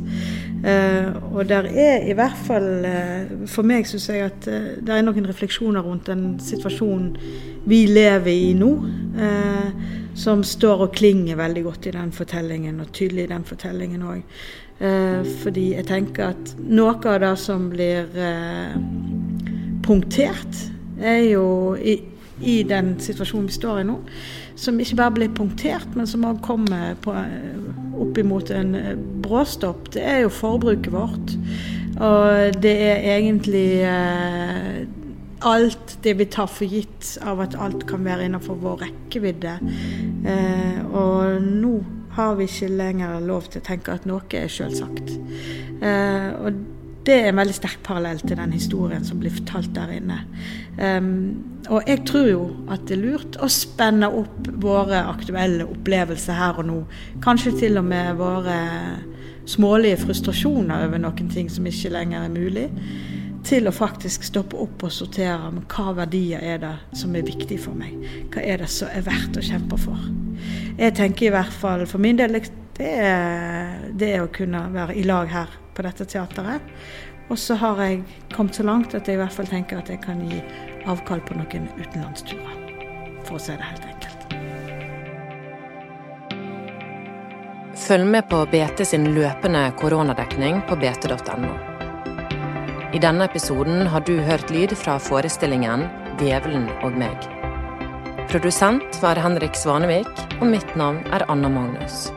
Eh, 0.65 1.11
og 1.35 1.51
der 1.51 1.69
er 1.69 2.07
i 2.09 2.15
hvert 2.17 2.39
fall 2.47 2.87
eh, 2.89 3.35
For 3.51 3.67
meg 3.69 3.85
syns 3.85 4.07
jeg 4.09 4.23
at 4.25 4.47
det 4.47 4.95
er 4.95 5.03
noen 5.05 5.27
refleksjoner 5.29 5.85
rundt 5.85 6.09
den 6.09 6.39
situasjonen 6.41 7.11
vi 7.69 7.85
lever 7.89 8.33
i 8.33 8.53
nå, 8.57 8.71
eh, 9.17 9.93
som 10.15 10.45
står 10.47 10.87
og 10.87 10.95
klinger 10.95 11.39
veldig 11.41 11.65
godt 11.65 11.89
i 11.91 11.95
den 11.97 12.13
fortellingen, 12.13 12.81
og 12.81 12.93
tydelig 12.93 13.27
i 13.27 13.33
den 13.33 13.45
fortellingen 13.45 14.07
òg. 14.07 14.23
Eh, 14.81 15.27
fordi 15.43 15.69
jeg 15.75 15.87
tenker 15.91 16.33
at 16.35 16.55
noe 16.59 16.97
av 16.99 17.21
det 17.23 17.35
som 17.43 17.69
blir 17.73 18.11
eh, 18.19 18.79
punktert, 19.85 20.65
er 21.03 21.25
jo 21.27 21.75
i, 21.75 21.99
i 22.43 22.63
den 22.67 22.95
situasjonen 23.03 23.51
vi 23.51 23.57
står 23.59 23.83
i 23.83 23.87
nå 23.89 23.99
som 24.57 24.79
ikke 24.81 24.99
bare 24.99 25.15
blir 25.19 25.33
punktert, 25.35 25.95
men 25.99 26.07
som 26.07 26.25
òg 26.29 26.41
kommer 26.45 26.95
på, 27.03 27.15
opp 28.05 28.19
imot 28.21 28.53
en 28.55 28.75
eh, 28.79 28.93
bråstopp, 29.25 29.91
det 29.95 30.05
er 30.07 30.21
jo 30.25 30.35
forbruket 30.35 30.93
vårt. 30.95 31.35
Og 31.95 32.61
det 32.63 32.75
er 32.89 33.09
egentlig 33.17 33.69
eh, 33.87 34.85
alt 35.45 35.99
det 36.05 36.15
vi 36.19 36.27
tar 36.31 36.49
for 36.51 36.69
gitt 36.69 37.15
av 37.25 37.43
at 37.45 37.57
alt 37.61 37.87
kan 37.89 38.05
være 38.07 38.29
innenfor 38.29 38.59
vår 38.63 38.87
rekkevidde. 38.87 39.57
Eh, 40.31 40.81
og 40.91 41.45
nå 41.45 41.75
har 42.15 42.37
vi 42.39 42.47
ikke 42.49 42.71
lenger 42.71 43.21
lov 43.27 43.51
til 43.51 43.63
å 43.63 43.67
tenke 43.67 43.95
at 43.95 44.07
noe 44.09 44.39
er 44.39 44.53
selvsagt. 44.53 45.17
Eh, 45.83 46.31
og 46.41 46.63
det 47.05 47.17
er 47.21 47.27
en 47.29 47.37
veldig 47.37 47.57
sterk 47.57 47.83
parallell 47.85 48.21
til 48.23 48.39
den 48.39 48.55
historien 48.57 49.05
som 49.05 49.19
blir 49.21 49.33
fortalt 49.35 49.75
der 49.77 49.91
inne. 49.99 50.23
Um, 50.79 51.61
og 51.69 51.85
jeg 51.89 52.01
tror 52.09 52.29
jo 52.29 52.45
at 52.73 52.87
det 52.89 52.97
er 52.97 53.03
lurt 53.03 53.37
å 53.45 53.49
spenne 53.53 54.09
opp 54.09 54.49
våre 54.63 55.03
aktuelle 55.11 55.67
opplevelser 55.69 56.39
her 56.39 56.63
og 56.63 56.69
nå. 56.71 56.79
Kanskje 57.25 57.53
til 57.61 57.81
og 57.81 57.85
med 57.91 58.17
våre 58.21 58.57
smålige 59.49 60.01
frustrasjoner 60.07 60.87
over 60.87 61.03
noen 61.03 61.29
ting 61.33 61.51
som 61.53 61.67
ikke 61.69 61.93
lenger 61.93 62.25
er 62.25 62.33
mulig. 62.33 62.67
Til 63.45 63.69
å 63.69 63.73
faktisk 63.75 64.25
stoppe 64.25 64.57
opp 64.57 64.87
og 64.87 64.93
sortere 64.93 65.51
men 65.53 65.67
hva 65.69 65.93
verdier 65.99 66.41
er 66.41 66.63
det 66.63 66.75
som 66.97 67.13
er 67.17 67.27
viktig 67.27 67.59
for 67.61 67.77
meg. 67.77 67.99
Hva 68.33 68.41
er 68.41 68.63
det 68.65 68.71
som 68.73 68.89
er 68.89 69.05
verdt 69.05 69.37
å 69.37 69.45
kjempe 69.45 69.79
for. 69.81 69.99
Jeg 70.79 70.97
tenker 70.97 71.29
i 71.29 71.35
hvert 71.35 71.53
fall 71.53 71.85
for 71.87 72.03
min 72.03 72.17
del 72.19 72.39
det 72.75 72.89
er 72.91 73.85
det 73.95 74.15
å 74.19 74.31
kunne 74.35 74.65
være 74.75 74.97
i 74.99 75.05
lag 75.07 75.29
her 75.31 75.53
på 75.77 75.85
dette 75.87 76.07
teateret. 76.11 76.73
Og 77.31 77.39
så 77.41 77.57
har 77.61 77.79
jeg 77.85 78.03
kommet 78.35 78.57
så 78.57 78.65
langt 78.67 78.97
at 78.97 79.09
jeg 79.09 79.17
i 79.17 79.23
hvert 79.23 79.33
fall 79.33 79.49
tenker 79.49 79.81
at 79.81 79.93
jeg 79.93 80.01
kan 80.05 80.21
gi 80.29 80.41
avkall 80.91 81.23
på 81.25 81.37
noen 81.39 81.69
utenlandsturer. 81.79 82.59
For 83.25 83.39
å 83.39 83.45
si 83.45 83.55
det 83.55 83.69
helt 83.69 83.87
enkelt. 83.93 84.25
Følg 87.85 88.09
med 88.09 88.29
på 88.31 88.41
BT 88.49 88.85
sin 88.89 89.11
løpende 89.17 89.67
koronadekning 89.81 90.63
på 90.69 90.77
bt.no. 90.81 91.74
I 92.95 93.01
denne 93.03 93.27
episoden 93.27 93.89
har 93.91 94.05
du 94.07 94.21
hørt 94.23 94.53
lyd 94.55 94.71
fra 94.79 95.01
forestillingen 95.03 95.89
'Djevelen 96.15 96.69
og 96.87 96.95
meg'. 96.95 97.27
Produsent 98.31 99.03
var 99.03 99.19
Henrik 99.19 99.59
Svanevik, 99.59 100.13
og 100.39 100.47
mitt 100.47 100.77
navn 100.79 101.03
er 101.11 101.27
Anna 101.27 101.51
Magnus. 101.51 102.14